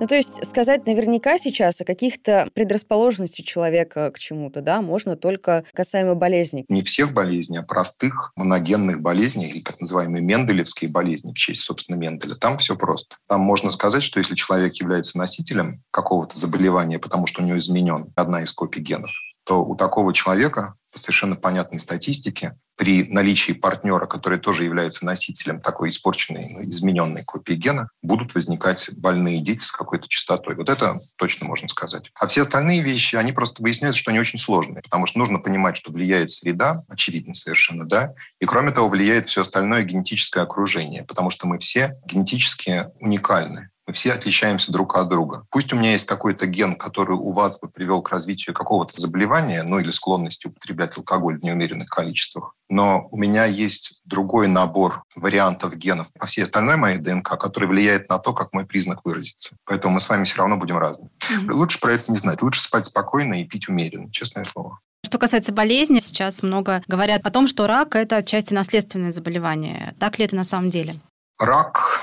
Ну, 0.03 0.09
то 0.09 0.17
есть 0.17 0.45
сказать 0.45 0.85
наверняка 0.85 1.39
сейчас 1.39 1.81
о 1.81 1.85
каких-то 1.85 2.49
предрасположенностях 2.55 3.47
человека 3.47 4.11
к 4.11 4.19
чему-то, 4.19 4.61
да, 4.61 4.83
можно 4.83 5.17
только 5.17 5.63
касаемо 5.73 6.17
болезней. 6.17 6.65
Не 6.69 6.83
всех 6.83 7.13
болезней, 7.13 7.59
а 7.59 7.63
простых 7.63 8.33
моногенных 8.35 9.01
болезней, 9.01 9.49
или 9.49 9.61
так 9.61 9.81
называемые 9.81 10.21
менделевские 10.21 10.91
болезни 10.91 11.31
в 11.31 11.37
честь, 11.37 11.63
собственно, 11.63 11.95
Менделя. 11.95 12.35
Там 12.35 12.59
все 12.59 12.75
просто. 12.75 13.15
Там 13.29 13.43
можно 13.43 13.71
сказать, 13.71 14.03
что 14.03 14.19
если 14.19 14.35
человек 14.35 14.75
является 14.75 15.17
носителем 15.17 15.75
какого-то 15.93 16.37
заболевания, 16.37 16.99
потому 16.99 17.29
что 17.29 17.41
у 17.41 17.47
него 17.47 17.59
изменен 17.59 18.13
одна 18.17 18.43
из 18.43 18.53
копий 18.53 18.81
генов, 18.81 19.13
то 19.45 19.65
у 19.65 19.77
такого 19.77 20.13
человека 20.13 20.75
по 20.93 20.99
совершенно 20.99 21.37
понятной 21.37 21.81
статистике, 21.81 22.55
при 22.77 23.05
наличии 23.05 23.53
партнера, 23.53 24.07
который 24.07 24.39
тоже 24.39 24.65
является 24.65 25.05
носителем 25.05 25.61
такой 25.61 25.89
испорченной, 25.89 26.47
ну, 26.51 26.69
измененной 26.69 27.23
копии 27.25 27.55
гена, 27.55 27.89
будут 28.03 28.35
возникать 28.35 28.91
больные 28.93 29.41
дети 29.41 29.63
с 29.63 29.73
какой-то 29.73 30.09
частотой. 30.09 30.55
Вот 30.55 30.69
это 30.69 30.97
точно 31.17 31.47
можно 31.47 31.69
сказать. 31.69 32.11
А 32.19 32.27
все 32.27 32.43
остальные 32.43 32.83
вещи, 32.83 33.17
они 33.17 33.33
просто 33.33 33.63
выясняются, 33.63 34.01
что 34.01 34.11
они 34.11 34.21
очень 34.21 34.39
сложные, 34.39 34.83
потому 34.83 35.07
что 35.07 35.19
нужно 35.19 35.39
понимать, 35.39 35.77
что 35.77 35.93
влияет 35.93 36.31
среда, 36.31 36.77
очевидно 36.89 37.35
совершенно, 37.35 37.87
да, 37.87 38.15
и 38.41 38.45
кроме 38.45 38.73
того 38.73 38.89
влияет 38.89 39.29
все 39.29 39.43
остальное 39.43 39.85
генетическое 39.85 40.43
окружение, 40.43 41.05
потому 41.05 41.31
что 41.31 41.47
мы 41.47 41.59
все 41.59 41.91
генетически 42.07 42.87
уникальны. 43.01 43.72
Мы 43.87 43.95
все 43.95 44.13
отличаемся 44.13 44.71
друг 44.71 44.97
от 44.97 45.09
друга. 45.09 45.45
Пусть 45.51 45.73
у 45.73 45.77
меня 45.77 45.93
есть 45.93 46.07
какой-то 46.07 46.47
ген, 46.47 46.77
который 46.77 47.17
у 47.17 47.33
вас 47.33 47.59
бы 47.59 47.69
привел 47.69 48.01
к 48.01 48.11
развитию 48.11 48.55
какого-то 48.55 49.01
заболевания, 49.01 49.63
ну 49.65 49.79
или 49.81 49.91
склонности 49.91 50.47
употреблять 50.47 50.97
алкоголь 50.97 51.39
в 51.39 51.43
неумеренных 51.43 51.89
количествах, 51.89 52.55
но 52.69 53.09
у 53.11 53.17
меня 53.17 53.45
есть 53.45 54.01
другой 54.05 54.49
набор 54.49 55.03
вариантов 55.17 55.75
генов 55.75 56.09
по 56.19 56.27
всей 56.27 56.43
остальной 56.43 56.77
моей 56.77 56.99
ДНК, 56.99 57.39
который 57.39 57.69
влияет 57.69 58.09
на 58.09 58.19
то, 58.19 58.33
как 58.33 58.53
мой 58.53 58.65
признак 58.65 59.01
выразится. 59.05 59.57
Поэтому 59.65 59.95
мы 59.95 60.01
с 60.01 60.09
вами 60.09 60.25
все 60.25 60.37
равно 60.37 60.57
будем 60.57 60.79
разные. 60.79 61.11
Mm-hmm. 61.21 61.53
Лучше 61.53 61.81
про 61.81 61.93
это 61.93 62.11
не 62.13 62.19
знать. 62.19 62.41
Лучше 62.41 62.63
спать 62.63 62.85
спокойно 62.85 63.41
и 63.41 63.45
пить 63.45 63.69
умеренно, 63.69 64.11
честное 64.13 64.45
слово. 64.45 64.79
Что 65.05 65.19
касается 65.19 65.53
болезни, 65.53 65.99
сейчас 65.99 66.43
много 66.43 66.83
говорят 66.87 67.27
о 67.27 67.31
том, 67.31 67.49
что 67.49 67.67
рак– 67.67 67.97
это 67.97 68.17
отчасти 68.17 68.55
наследственное 68.55 69.13
заболевание. 69.13 69.95
Так 69.99 70.19
ли 70.19 70.25
это 70.25 70.37
на 70.37 70.45
самом 70.45 70.71
деле? 70.71 70.95
Рак 71.39 72.01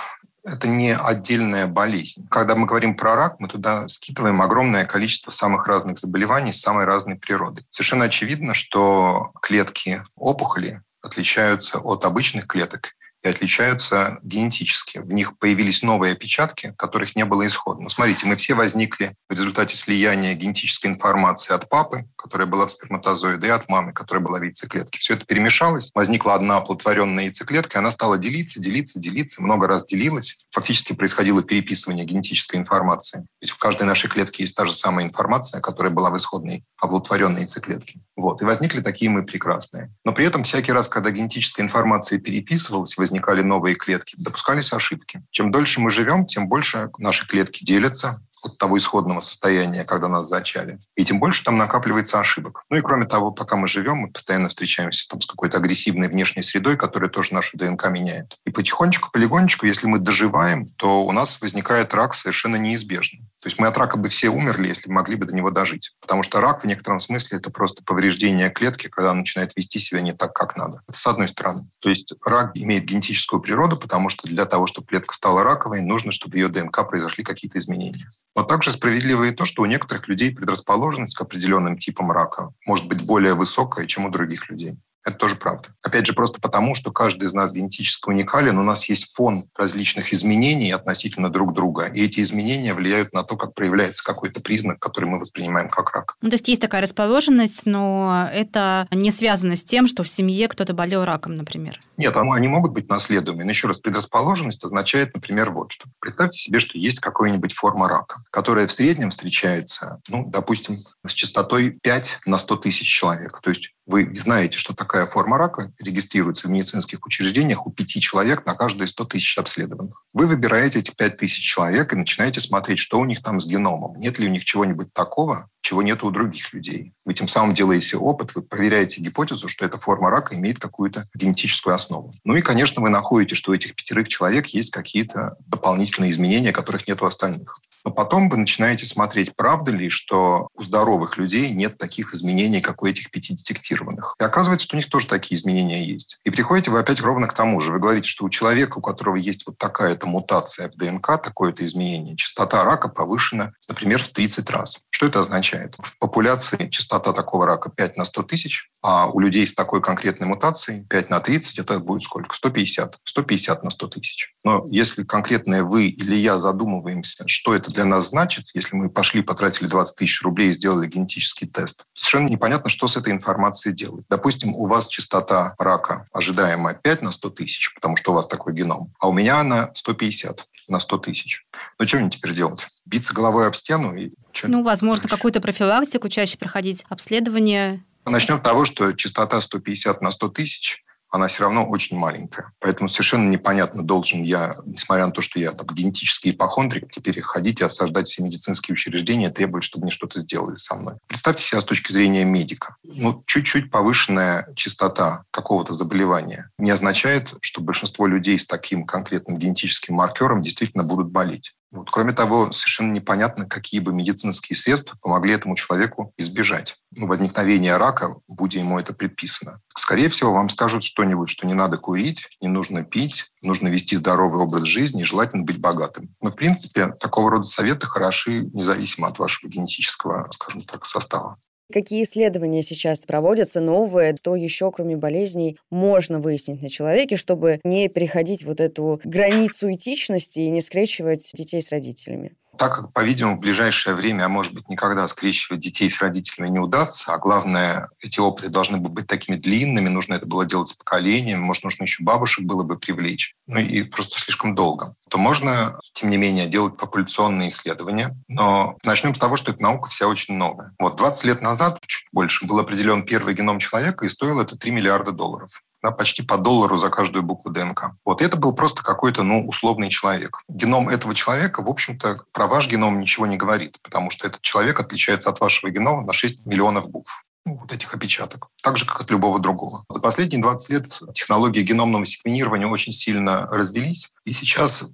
это 0.50 0.68
не 0.68 0.96
отдельная 0.96 1.68
болезнь. 1.68 2.28
Когда 2.30 2.56
мы 2.56 2.66
говорим 2.66 2.96
про 2.96 3.16
рак, 3.16 3.40
мы 3.40 3.48
туда 3.48 3.88
скидываем 3.88 4.42
огромное 4.42 4.86
количество 4.86 5.32
самых 5.32 5.68
разных 5.68 6.00
заболеваний 6.00 6.54
с 6.54 6.62
самой 6.62 6.86
разной 6.86 7.16
природы. 7.16 7.66
Совершенно 7.70 8.06
очевидно, 8.06 8.54
что 8.54 9.32
клетки 9.42 10.04
опухоли 10.16 10.82
отличаются 11.02 11.80
от 11.80 12.06
обычных 12.06 12.48
клеток 12.48 12.90
и 13.24 13.28
отличаются 13.28 14.20
генетически. 14.24 15.00
В 15.00 15.12
них 15.12 15.38
появились 15.38 15.82
новые 15.82 16.14
опечатки, 16.14 16.74
которых 16.78 17.16
не 17.16 17.26
было 17.26 17.46
исходно. 17.48 17.90
Смотрите, 17.90 18.26
мы 18.26 18.36
все 18.38 18.54
возникли 18.54 19.16
в 19.28 19.34
результате 19.34 19.76
слияния 19.76 20.34
генетической 20.36 20.88
информации 20.88 21.54
от 21.54 21.68
папы, 21.70 22.06
которая 22.16 22.48
была 22.48 22.68
в 22.68 22.72
сперматозоиде, 22.72 23.48
и 23.48 23.50
от 23.50 23.68
мамы, 23.70 23.94
которая 23.94 24.24
была 24.24 24.40
в 24.40 24.44
яйцеклетке. 24.44 25.00
Все 25.00 25.16
это 25.16 25.26
перемешалось, 25.26 25.92
возникла 25.94 26.36
одна 26.36 26.58
оплодотворенная 26.58 27.26
яйцеклетка, 27.26 27.78
и 27.78 27.80
она 27.80 27.92
стала 27.92 28.18
делиться, 28.18 28.60
делиться, 28.60 29.00
делиться, 29.00 29.42
много 29.42 29.68
раз 29.68 29.86
делилась. 29.86 30.36
Фактически 30.52 30.94
происходило 30.94 31.44
переписывание 31.44 32.06
генетической 32.06 32.58
информации. 32.58 33.20
То 33.20 33.42
есть 33.42 33.54
в 33.54 33.58
каждой 33.58 33.84
нашей 33.84 34.10
клетке 34.10 34.44
есть 34.44 34.56
та 34.56 34.66
же 34.66 34.72
самая 34.72 35.06
информация, 35.06 35.62
которая 35.62 35.92
была 35.92 36.10
в 36.10 36.18
исходной 36.18 36.64
оплодотворенной 36.78 37.42
яйцеклетке. 37.42 38.00
Вот. 38.20 38.42
И 38.42 38.46
возникли 38.46 38.82
такие 38.82 39.10
мы 39.10 39.24
прекрасные. 39.24 39.94
Но 40.04 40.12
при 40.12 40.26
этом 40.26 40.44
всякий 40.44 40.74
раз, 40.74 40.90
когда 40.90 41.10
генетическая 41.10 41.64
информация 41.64 42.20
переписывалась, 42.20 42.98
возникали 42.98 43.42
новые 43.42 43.76
клетки, 43.76 44.16
допускались 44.18 44.74
ошибки. 44.74 45.24
Чем 45.32 45.52
дольше 45.52 45.80
мы 45.80 45.90
живем, 45.90 46.26
тем 46.26 46.50
больше 46.50 46.90
наши 46.98 47.26
клетки 47.26 47.64
делятся, 47.64 48.22
от 48.44 48.58
того 48.58 48.78
исходного 48.78 49.20
состояния, 49.20 49.86
когда 49.86 50.08
нас 50.08 50.28
зачали. 50.28 50.78
И 50.96 51.06
тем 51.06 51.20
больше 51.20 51.44
там 51.44 51.58
накапливается 51.58 52.20
ошибок. 52.20 52.64
Ну 52.70 52.78
и 52.78 52.82
кроме 52.82 53.06
того, 53.06 53.32
пока 53.32 53.56
мы 53.56 53.68
живем, 53.68 53.98
мы 53.98 54.12
постоянно 54.12 54.50
встречаемся 54.50 55.08
там 55.10 55.22
с 55.22 55.26
какой-то 55.26 55.58
агрессивной 55.58 56.08
внешней 56.08 56.44
средой, 56.44 56.78
которая 56.78 57.10
тоже 57.10 57.34
нашу 57.34 57.58
ДНК 57.58 57.90
меняет. 57.90 58.38
И 58.46 58.52
потихонечку, 58.52 59.10
полигонечку, 59.12 59.66
если 59.66 59.88
мы 59.88 60.00
доживаем, 60.00 60.64
то 60.78 61.06
у 61.06 61.12
нас 61.12 61.42
возникает 61.42 61.94
рак 61.94 62.14
совершенно 62.14 62.56
неизбежно. 62.56 63.20
То 63.42 63.48
есть 63.48 63.58
мы 63.58 63.68
от 63.68 63.78
рака 63.78 63.98
бы 63.98 64.10
все 64.10 64.30
умерли, 64.30 64.68
если 64.68 64.90
могли 64.90 65.16
бы 65.16 65.26
до 65.26 65.34
него 65.34 65.50
дожить. 65.50 65.92
Потому 66.02 66.24
что 66.24 66.42
рак 66.42 66.64
в 66.64 66.68
некотором 66.68 67.00
смысле 67.00 67.38
это 67.38 67.50
просто 67.50 67.84
повреждение 67.84 68.50
клетки, 68.50 68.88
когда 68.88 69.12
она 69.12 69.22
начинает 69.22 69.56
вести 69.56 69.80
себя 69.80 70.02
не 70.02 70.14
так, 70.14 70.34
как 70.34 70.58
надо. 70.58 70.82
Это 70.88 70.98
с 70.98 71.08
одной 71.08 71.30
стороны. 71.30 71.62
То 71.80 71.90
есть 71.90 72.14
рак 72.26 72.52
имеет 72.56 72.86
генетическую 72.86 73.40
природу, 73.42 73.78
потому 73.78 74.10
что 74.10 74.28
для 74.28 74.46
того, 74.46 74.68
чтобы 74.68 74.88
клетка 74.88 75.14
стала 75.14 75.44
раковой, 75.44 75.82
нужно, 75.82 76.12
чтобы 76.12 76.34
в 76.34 76.36
ее 76.36 76.50
ДНК 76.50 76.88
произошли 76.88 77.24
какие-то 77.24 77.60
изменения. 77.60 78.10
Но 78.36 78.44
также 78.44 78.72
справедливо 78.72 79.26
и 79.26 79.34
то, 79.34 79.46
что 79.46 79.64
у 79.64 79.66
некоторых 79.66 80.08
людей 80.08 80.34
предрасположенность 80.34 81.16
к 81.16 81.22
определенным 81.22 81.78
типам 81.78 82.12
рака 82.12 82.52
может 82.66 82.88
быть 82.88 83.06
более 83.06 83.34
высокая, 83.34 83.88
чем 83.88 84.06
у 84.06 84.10
других 84.10 84.50
людей. 84.50 84.78
Это 85.06 85.18
тоже 85.18 85.36
правда. 85.36 85.70
Опять 85.82 86.06
же, 86.06 86.14
просто 86.14 86.40
потому, 86.42 86.76
что 86.76 86.92
каждый 86.92 87.28
из 87.28 87.34
нас 87.34 87.54
генетически 87.54 88.10
уникален, 88.10 88.58
у 88.58 88.64
нас 88.64 88.88
есть 88.90 89.14
фон 89.14 89.44
различных 89.58 90.14
изменений 90.14 90.72
относительно 90.72 91.30
друг 91.30 91.54
друга, 91.54 91.86
и 91.86 92.04
эти 92.04 92.22
изменения 92.22 92.74
влияют 92.74 93.14
на 93.14 93.24
то, 93.24 93.38
как 93.38 93.54
проявляется 93.54 94.04
какой-то 94.04 94.42
признак, 94.42 94.80
который 94.80 95.06
мы 95.06 95.20
воспринимаем 95.20 95.70
как 95.70 95.92
рак. 95.94 96.16
Ну, 96.22 96.30
то 96.30 96.36
есть 96.36 96.48
есть 96.48 96.62
такая 96.62 96.82
расположенность, 96.82 97.66
но 97.66 98.30
это 98.34 98.88
не 98.92 99.12
связано 99.12 99.56
с 99.56 99.64
тем, 99.64 99.88
что 99.88 100.04
в 100.04 100.10
семье 100.10 100.48
кто-то 100.48 100.74
болел 100.74 101.06
раком, 101.06 101.38
например. 101.38 101.80
Нет, 101.98 102.16
они 102.16 102.48
могут 102.48 102.74
быть 102.74 102.90
наследуемыми. 102.90 103.44
Но 103.44 103.52
еще 103.52 103.68
раз, 103.68 103.80
предрасположенность 103.80 104.64
означает, 104.64 105.14
например, 105.14 105.52
вот 105.52 105.72
что. 105.72 105.86
Представьте 106.00 106.38
себе, 106.38 106.60
что 106.60 106.78
есть 106.78 107.00
какая-нибудь 107.00 107.54
форма 107.54 107.88
рака, 107.88 108.18
которая 108.32 108.68
в 108.68 108.72
среднем 108.72 109.12
встречается, 109.12 110.02
ну, 110.08 110.26
допустим, 110.30 110.76
с 111.08 111.14
частотой 111.14 111.78
5 111.82 112.20
на 112.26 112.38
100 112.38 112.56
тысяч 112.58 112.88
человек. 112.88 113.40
То 113.42 113.50
есть 113.50 113.72
вы 113.86 114.14
знаете, 114.16 114.58
что 114.58 114.76
такая 114.90 115.06
форма 115.06 115.38
рака 115.38 115.72
регистрируется 115.78 116.48
в 116.48 116.52
медицинских 116.52 117.06
учреждениях 117.06 117.68
у 117.68 117.72
пяти 117.72 118.02
человек 118.02 118.44
на 118.48 118.56
каждые 118.56 118.88
100 118.88 119.06
тысяч 119.06 119.38
обследованных. 119.38 120.04
Вы 120.14 120.26
выбираете 120.26 120.80
эти 120.80 120.90
5 120.90 121.18
тысяч 121.18 121.44
человек 121.44 121.94
и 121.94 121.96
начинаете 121.96 122.42
смотреть, 122.42 122.80
что 122.80 122.98
у 123.00 123.06
них 123.06 123.22
там 123.22 123.40
с 123.40 123.46
геномом. 123.46 124.00
Нет 124.00 124.18
ли 124.18 124.28
у 124.28 124.32
них 124.32 124.46
чего-нибудь 124.46 124.92
такого, 124.92 125.48
чего 125.62 125.82
нет 125.82 126.04
у 126.04 126.12
других 126.12 126.54
людей. 126.54 126.94
Вы 127.06 127.14
тем 127.14 127.28
самым 127.28 127.54
делаете 127.54 127.98
опыт, 127.98 128.36
вы 128.36 128.42
проверяете 128.42 129.02
гипотезу, 129.02 129.48
что 129.48 129.66
эта 129.66 129.78
форма 129.78 130.10
рака 130.10 130.36
имеет 130.36 130.60
какую-то 130.60 131.06
генетическую 131.14 131.76
основу. 131.76 132.14
Ну 132.24 132.36
и, 132.36 132.42
конечно, 132.42 132.82
вы 132.82 132.90
находите, 132.90 133.36
что 133.36 133.52
у 133.52 133.56
этих 133.56 133.76
пятерых 133.76 134.08
человек 134.08 134.48
есть 134.48 134.72
какие-то 134.72 135.36
дополнительные 135.48 136.12
изменения, 136.12 136.52
которых 136.52 136.88
нет 136.88 137.02
у 137.02 137.06
остальных. 137.06 137.60
Но 137.86 137.92
потом 137.92 138.30
вы 138.30 138.38
начинаете 138.38 138.86
смотреть, 138.86 139.36
правда 139.36 139.72
ли, 139.72 139.90
что 139.90 140.50
у 140.54 140.64
здоровых 140.64 141.18
людей 141.18 141.50
нет 141.52 141.78
таких 141.78 142.14
изменений, 142.14 142.62
как 142.62 142.84
у 142.84 142.86
этих 142.86 143.10
пяти 143.10 143.34
детектированных. 143.34 144.16
И 144.20 144.24
оказывается, 144.24 144.66
что 144.66 144.76
у 144.76 144.80
них 144.80 144.90
тоже 144.90 145.08
такие 145.08 145.40
изменения 145.40 145.86
есть. 145.86 146.20
И 146.24 146.30
приходите 146.30 146.72
вы 146.72 146.80
опять 146.80 147.00
ровно 147.00 147.28
к 147.28 147.34
тому 147.34 147.62
же. 147.62 147.72
Вы 147.72 147.80
говорите, 147.80 148.10
что 148.10 148.26
у 148.26 148.30
человека, 148.30 148.80
у 148.80 148.82
которого 148.82 149.16
есть 149.16 149.46
вот 149.48 149.58
такая-то 149.58 150.08
мутация 150.08 150.70
в 150.70 150.76
ДНК, 150.76 151.22
такое-то 151.22 151.66
изменение, 151.66 152.18
частота 152.18 152.64
рака 152.64 152.90
повышена, 152.90 153.54
например, 153.68 154.04
в 154.04 154.10
30 154.10 154.50
раз. 154.50 154.80
Что 154.90 155.08
это 155.08 155.22
означает? 155.22 155.49
В 155.80 155.98
популяции 156.00 156.70
частота 156.70 157.14
такого 157.14 157.46
рака 157.46 157.70
5 157.70 157.98
на 157.98 158.06
100 158.06 158.24
тысяч, 158.24 158.70
а 158.82 159.08
у 159.08 159.20
людей 159.20 159.46
с 159.46 159.54
такой 159.54 159.82
конкретной 159.82 160.28
мутацией 160.28 160.86
5 160.86 161.10
на 161.10 161.20
30 161.20 161.60
это 161.60 161.80
будет 161.80 162.04
сколько? 162.04 162.36
150. 162.36 163.00
150 163.04 163.64
на 163.64 163.70
100 163.70 163.88
тысяч. 163.88 164.30
Но 164.44 164.66
если 164.70 165.04
конкретное 165.04 165.64
вы 165.64 165.88
или 165.88 166.16
я 166.16 166.40
задумываемся, 166.40 167.28
что 167.28 167.56
это 167.56 167.72
для 167.72 167.86
нас 167.86 168.10
значит, 168.10 168.46
если 168.54 168.76
мы 168.76 168.90
пошли, 168.90 169.22
потратили 169.22 169.68
20 169.68 169.96
тысяч 169.98 170.22
рублей 170.22 170.50
и 170.50 170.54
сделали 170.54 170.88
генетический 170.88 171.48
тест, 171.48 171.86
совершенно 171.96 172.30
непонятно, 172.30 172.70
что 172.70 172.88
с 172.88 172.96
этой 172.96 173.12
информацией 173.12 173.76
делать. 173.76 174.06
Допустим, 174.10 174.56
у 174.56 174.66
вас 174.68 174.88
частота 174.88 175.56
рака 175.58 176.08
ожидаемая 176.14 176.76
5 176.76 177.02
на 177.02 177.12
100 177.12 177.30
тысяч, 177.32 177.74
потому 177.74 177.98
что 177.98 178.12
у 178.12 178.16
вас 178.16 178.28
такой 178.28 178.54
геном, 178.54 178.94
а 179.00 179.10
у 179.10 179.14
меня 179.14 179.40
она 179.40 179.72
150 179.74 180.46
на 180.70 180.80
100 180.80 180.98
тысяч. 181.00 181.46
Ну, 181.78 181.88
что 181.88 181.98
мне 181.98 182.10
теперь 182.10 182.34
делать? 182.34 182.66
Биться 182.86 183.14
головой 183.14 183.48
об 183.48 183.56
стену? 183.56 183.96
И 183.96 184.12
ну, 184.44 184.64
возможно, 184.64 185.10
какую-то 185.10 185.42
профилактику 185.42 186.10
чаще 186.10 186.38
проходить, 186.38 186.86
обследование 186.90 187.84
Начнем 188.06 188.40
с 188.40 188.42
того, 188.42 188.66
что 188.66 188.92
частота 188.94 189.40
150 189.42 190.02
на 190.02 190.12
100 190.12 190.30
тысяч 190.30 190.84
она 191.10 191.28
все 191.28 191.44
равно 191.44 191.68
очень 191.68 191.98
маленькая. 191.98 192.52
Поэтому 192.60 192.90
совершенно 192.90 193.30
непонятно, 193.30 193.84
должен 193.84 194.24
я, 194.24 194.56
несмотря 194.66 195.06
на 195.06 195.12
то, 195.12 195.22
что 195.22 195.40
я 195.40 195.52
там, 195.52 195.68
генетический 195.68 196.32
ипохондрик, 196.32 196.92
теперь 196.92 197.22
ходить 197.22 197.62
и 197.62 197.64
осаждать 197.64 198.08
все 198.08 198.24
медицинские 198.24 198.74
учреждения, 198.74 199.30
требовать, 199.30 199.64
чтобы 199.64 199.84
мне 199.84 199.92
что-то 199.92 200.20
сделали 200.20 200.58
со 200.58 200.76
мной. 200.76 200.96
Представьте 201.08 201.44
себя 201.44 201.62
с 201.62 201.66
точки 201.66 201.92
зрения 201.92 202.26
медика. 202.26 202.76
Ну, 202.84 203.24
чуть-чуть 203.26 203.72
повышенная 203.72 204.48
частота 204.56 205.24
какого-то 205.32 205.74
заболевания 205.74 206.50
не 206.58 206.72
означает, 206.72 207.34
что 207.42 207.62
большинство 207.62 208.08
людей 208.08 208.38
с 208.38 208.46
таким 208.46 208.86
конкретным 208.86 209.38
генетическим 209.38 209.96
маркером 209.96 210.42
действительно 210.42 210.84
будут 210.84 211.12
болеть. 211.12 211.54
Вот. 211.72 211.92
Кроме 211.92 212.14
того, 212.14 212.52
совершенно 212.52 212.92
непонятно, 212.92 213.48
какие 213.48 213.80
бы 213.80 213.94
медицинские 213.94 214.58
средства 214.58 214.98
помогли 215.02 215.34
этому 215.34 215.56
человеку 215.56 216.14
избежать 216.18 216.76
возникновения 216.92 217.78
рака, 217.78 218.16
будь 218.28 218.56
ему 218.56 218.80
это 218.80 218.94
предписано. 218.94 219.62
Скорее 219.78 220.10
всего, 220.10 220.34
вам 220.34 220.50
скажут 220.50 220.84
что-нибудь, 220.84 221.30
что 221.30 221.46
не 221.46 221.54
надо 221.54 221.78
курить, 221.78 222.28
не 222.42 222.48
нужно 222.48 222.84
пить, 222.84 223.28
нужно 223.42 223.68
вести 223.68 223.96
здоровый 223.96 224.42
образ 224.42 224.64
жизни 224.64 225.02
и 225.02 225.06
желательно 225.06 225.44
быть 225.44 225.60
богатым. 225.60 226.16
Но, 226.22 226.32
в 226.32 226.36
принципе, 226.36 226.88
такого 227.00 227.30
рода 227.30 227.44
советы 227.44 227.86
хороши 227.86 228.50
независимо 228.54 229.08
от 229.08 229.20
вашего 229.20 229.50
генетического, 229.50 230.28
скажем 230.32 230.62
так, 230.62 230.86
состава. 230.86 231.38
Какие 231.72 232.02
исследования 232.02 232.64
сейчас 232.64 233.02
проводятся 233.02 233.62
новые? 233.62 234.16
Что 234.16 234.36
еще, 234.36 234.72
кроме 234.72 234.98
болезней, 234.98 235.58
можно 235.70 236.20
выяснить 236.20 236.64
на 236.64 236.70
человеке, 236.70 237.16
чтобы 237.16 237.60
не 237.64 237.90
переходить 237.90 238.44
вот 238.44 238.60
эту 238.60 239.00
границу 239.04 239.72
этичности 239.72 240.40
и 240.40 240.50
не 240.50 240.62
скрещивать 240.62 241.30
детей 241.36 241.62
с 241.62 241.72
родителями? 241.72 242.36
Так 242.60 242.76
как, 242.76 242.94
по-видимому, 242.94 243.38
в 243.38 243.40
ближайшее 243.40 243.96
время, 243.96 244.26
а 244.26 244.30
может 244.30 244.54
быть 244.54 244.68
никогда 244.70 245.08
скрещивать 245.08 245.62
детей 245.62 245.90
с 245.90 246.02
родителями 246.02 246.50
не 246.50 246.60
удастся, 246.60 247.14
а 247.14 247.18
главное, 247.18 247.88
эти 248.02 248.20
опыты 248.20 248.50
должны 248.50 248.78
быть 248.78 249.08
такими 249.08 249.38
длинными, 249.38 249.88
нужно 249.88 250.16
это 250.16 250.26
было 250.26 250.46
делать 250.46 250.68
с 250.68 250.74
поколениями, 250.74 251.40
может, 251.40 251.64
нужно 251.64 251.84
еще 251.84 252.04
бабушек 252.04 252.46
было 252.46 252.64
бы 252.64 252.78
привлечь, 252.78 253.34
ну 253.48 253.60
и 253.60 253.84
просто 253.84 254.20
слишком 254.20 254.56
долго, 254.56 254.94
то 255.10 255.18
можно, 255.18 255.80
тем 255.94 256.10
не 256.10 256.18
менее, 256.18 256.48
делать 256.48 256.76
популяционные 256.76 257.48
исследования. 257.50 258.16
Но 258.28 258.78
начнем 258.84 259.16
с 259.16 259.18
того, 259.18 259.38
что 259.38 259.52
эта 259.52 259.62
наука 259.62 259.90
вся 259.90 260.08
очень 260.08 260.36
новая. 260.36 260.74
Вот 260.80 260.98
20 260.98 261.24
лет 261.24 261.42
назад, 261.42 261.80
чуть 261.88 262.08
больше, 262.12 262.46
был 262.46 262.60
определен 262.60 263.04
первый 263.06 263.36
геном 263.36 263.60
человека, 263.60 264.06
и 264.06 264.10
стоил 264.10 264.42
это 264.42 264.58
3 264.58 264.72
миллиарда 264.72 265.14
долларов 265.14 265.50
да, 265.82 265.92
почти 265.92 266.22
по 266.22 266.38
доллару 266.38 266.78
за 266.78 266.90
каждую 266.90 267.24
букву 267.24 267.52
ДНК. 267.52 267.92
Вот 268.06 268.22
это 268.22 268.38
был 268.38 268.54
просто 268.54 268.84
какой-то, 268.84 269.24
ну, 269.24 269.48
условный 269.48 269.90
человек. 269.90 270.40
Геном 270.48 270.90
этого 270.90 271.16
человека, 271.16 271.62
в 271.62 271.70
общем-то, 271.70 272.24
про 272.32 272.48
ваш 272.48 272.68
геном 272.68 273.00
ничего 273.00 273.26
не 273.26 273.38
говорит, 273.38 273.80
потому 273.82 274.10
что 274.12 274.28
этот 274.28 274.42
человек 274.42 274.80
отличается 274.80 275.30
от 275.30 275.40
вашего 275.40 275.70
генома 275.70 276.04
на 276.04 276.14
6 276.14 276.46
миллионов 276.46 276.90
букв 276.90 277.26
ну, 277.46 277.58
вот 277.58 277.72
этих 277.72 277.94
опечаток, 277.94 278.50
так 278.62 278.78
же, 278.78 278.86
как 278.86 279.02
от 279.02 279.12
любого 279.12 279.40
другого. 279.40 279.84
За 279.90 280.00
последние 280.00 280.42
20 280.42 280.70
лет 280.70 280.86
технологии 281.14 281.64
геномного 281.64 282.06
секвенирования 282.06 282.68
очень 282.68 282.92
сильно 282.92 283.48
развелись, 283.48 284.10
и 284.26 284.34
сейчас 284.34 284.84
э, 284.84 284.86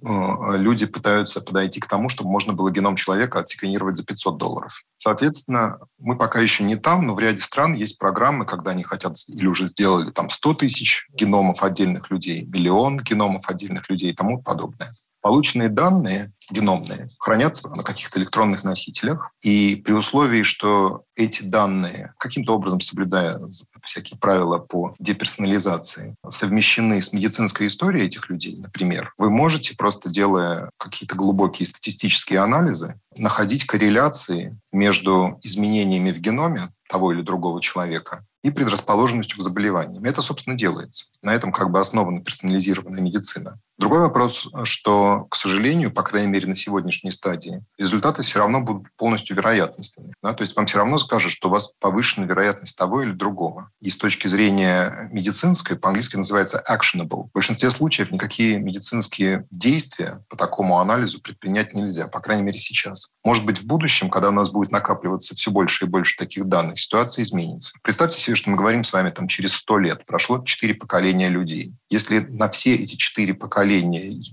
люди 0.56 0.86
пытаются 0.86 1.40
подойти 1.40 1.80
к 1.80 1.86
тому, 1.86 2.08
чтобы 2.08 2.30
можно 2.30 2.52
было 2.52 2.70
геном 2.70 2.96
человека 2.96 3.40
отсеквенировать 3.40 3.96
за 3.96 4.04
500 4.04 4.38
долларов. 4.38 4.82
Соответственно, 4.96 5.78
мы 5.98 6.16
пока 6.16 6.40
еще 6.40 6.64
не 6.64 6.76
там, 6.76 7.06
но 7.06 7.14
в 7.14 7.18
ряде 7.18 7.40
стран 7.40 7.74
есть 7.74 7.98
программы, 7.98 8.46
когда 8.46 8.70
они 8.70 8.82
хотят 8.82 9.16
или 9.28 9.46
уже 9.46 9.68
сделали 9.68 10.10
там 10.10 10.30
100 10.30 10.54
тысяч 10.54 11.06
геномов 11.12 11.62
отдельных 11.62 12.10
людей, 12.10 12.46
миллион 12.46 12.98
геномов 12.98 13.48
отдельных 13.48 13.90
людей 13.90 14.12
и 14.12 14.14
тому 14.14 14.42
подобное. 14.42 14.92
Полученные 15.26 15.68
данные 15.68 16.30
геномные 16.52 17.08
хранятся 17.18 17.68
на 17.70 17.82
каких-то 17.82 18.20
электронных 18.20 18.62
носителях, 18.62 19.32
и 19.42 19.74
при 19.74 19.92
условии, 19.92 20.44
что 20.44 21.02
эти 21.16 21.42
данные, 21.42 22.14
каким-то 22.20 22.54
образом 22.54 22.80
соблюдая 22.80 23.40
всякие 23.82 24.20
правила 24.20 24.58
по 24.58 24.94
деперсонализации, 25.00 26.14
совмещены 26.28 27.02
с 27.02 27.12
медицинской 27.12 27.66
историей 27.66 28.06
этих 28.06 28.30
людей, 28.30 28.56
например, 28.56 29.12
вы 29.18 29.28
можете, 29.28 29.74
просто 29.74 30.08
делая 30.08 30.70
какие-то 30.78 31.16
глубокие 31.16 31.66
статистические 31.66 32.38
анализы, 32.38 33.00
находить 33.16 33.66
корреляции 33.66 34.56
между 34.70 35.40
изменениями 35.42 36.12
в 36.12 36.20
геноме 36.20 36.68
того 36.88 37.12
или 37.12 37.22
другого 37.22 37.60
человека 37.60 38.24
и 38.44 38.52
предрасположенностью 38.52 39.38
к 39.38 39.42
заболеваниям. 39.42 40.04
Это, 40.04 40.22
собственно, 40.22 40.56
делается. 40.56 41.06
На 41.20 41.34
этом 41.34 41.50
как 41.50 41.72
бы 41.72 41.80
основана 41.80 42.22
персонализированная 42.22 43.02
медицина. 43.02 43.58
Другой 43.78 44.00
вопрос, 44.00 44.48
что, 44.64 45.26
к 45.30 45.36
сожалению, 45.36 45.92
по 45.92 46.02
крайней 46.02 46.28
мере 46.28 46.46
на 46.46 46.54
сегодняшней 46.54 47.10
стадии, 47.10 47.62
результаты 47.76 48.22
все 48.22 48.38
равно 48.38 48.62
будут 48.62 48.86
полностью 48.96 49.36
вероятностными. 49.36 50.14
Да? 50.22 50.32
То 50.32 50.42
есть 50.42 50.56
вам 50.56 50.64
все 50.64 50.78
равно 50.78 50.96
скажут, 50.96 51.32
что 51.32 51.48
у 51.48 51.50
вас 51.50 51.72
повышена 51.78 52.26
вероятность 52.26 52.76
того 52.76 53.02
или 53.02 53.12
другого. 53.12 53.70
И 53.82 53.90
с 53.90 53.98
точки 53.98 54.28
зрения 54.28 55.10
медицинской, 55.12 55.76
по-английски 55.76 56.16
называется 56.16 56.62
actionable. 56.66 57.24
В 57.28 57.32
большинстве 57.34 57.70
случаев 57.70 58.10
никакие 58.10 58.58
медицинские 58.58 59.46
действия 59.50 60.24
по 60.30 60.38
такому 60.38 60.78
анализу 60.78 61.20
предпринять 61.20 61.74
нельзя, 61.74 62.08
по 62.08 62.20
крайней 62.20 62.44
мере 62.44 62.58
сейчас. 62.58 63.14
Может 63.24 63.44
быть, 63.44 63.60
в 63.60 63.66
будущем, 63.66 64.08
когда 64.08 64.30
у 64.30 64.32
нас 64.32 64.50
будет 64.50 64.70
накапливаться 64.70 65.34
все 65.34 65.50
больше 65.50 65.84
и 65.84 65.88
больше 65.88 66.16
таких 66.16 66.48
данных, 66.48 66.80
ситуация 66.80 67.24
изменится. 67.24 67.72
Представьте 67.82 68.18
себе, 68.18 68.36
что 68.36 68.48
мы 68.48 68.56
говорим 68.56 68.84
с 68.84 68.92
вами 68.92 69.10
там 69.10 69.28
через 69.28 69.52
сто 69.52 69.78
лет. 69.78 70.06
Прошло 70.06 70.42
четыре 70.44 70.74
поколения 70.74 71.28
людей. 71.28 71.74
Если 71.90 72.20
на 72.20 72.48
все 72.48 72.74
эти 72.74 72.96
четыре 72.96 73.34
поколения 73.34 73.65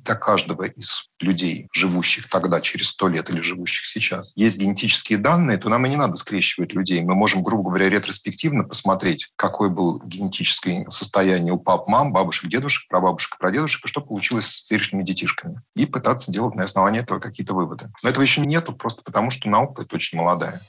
до 0.04 0.16
каждого 0.16 0.64
из 0.64 1.10
людей, 1.20 1.68
живущих 1.74 2.30
тогда 2.30 2.62
через 2.62 2.90
сто 2.90 3.08
лет 3.08 3.30
или 3.30 3.42
живущих 3.42 3.86
сейчас, 3.86 4.34
есть 4.36 4.58
генетические 4.58 5.18
данные, 5.18 5.58
то 5.58 5.70
нам 5.70 5.86
и 5.86 5.90
не 5.90 5.96
надо 5.96 6.16
скрещивать 6.16 6.74
людей. 6.74 7.02
Мы 7.02 7.16
можем, 7.16 7.44
грубо 7.44 7.70
говоря, 7.70 7.90
ретроспективно 7.90 8.64
посмотреть, 8.64 9.30
какое 9.36 9.70
было 9.70 10.02
генетическое 10.06 10.86
состояние 10.90 11.54
у 11.54 11.58
пап, 11.58 11.88
мам, 11.88 12.12
бабушек, 12.12 12.50
дедушек, 12.50 12.88
прабабушек, 12.90 13.38
прадедушек, 13.38 13.86
и 13.86 13.88
что 13.88 14.02
получилось 14.02 14.48
с 14.48 14.64
теперешними 14.64 15.04
детишками. 15.04 15.62
И 15.76 15.86
пытаться 15.86 16.32
делать 16.32 16.56
на 16.56 16.64
основании 16.64 17.02
этого 17.02 17.20
какие-то 17.20 17.54
выводы. 17.54 17.92
Но 18.04 18.10
этого 18.10 18.24
еще 18.24 18.42
нету 18.42 18.74
просто 18.74 19.02
потому, 19.04 19.32
что 19.32 19.50
наука 19.50 19.84
это 19.84 19.96
очень 19.96 20.18
молодая. 20.18 20.60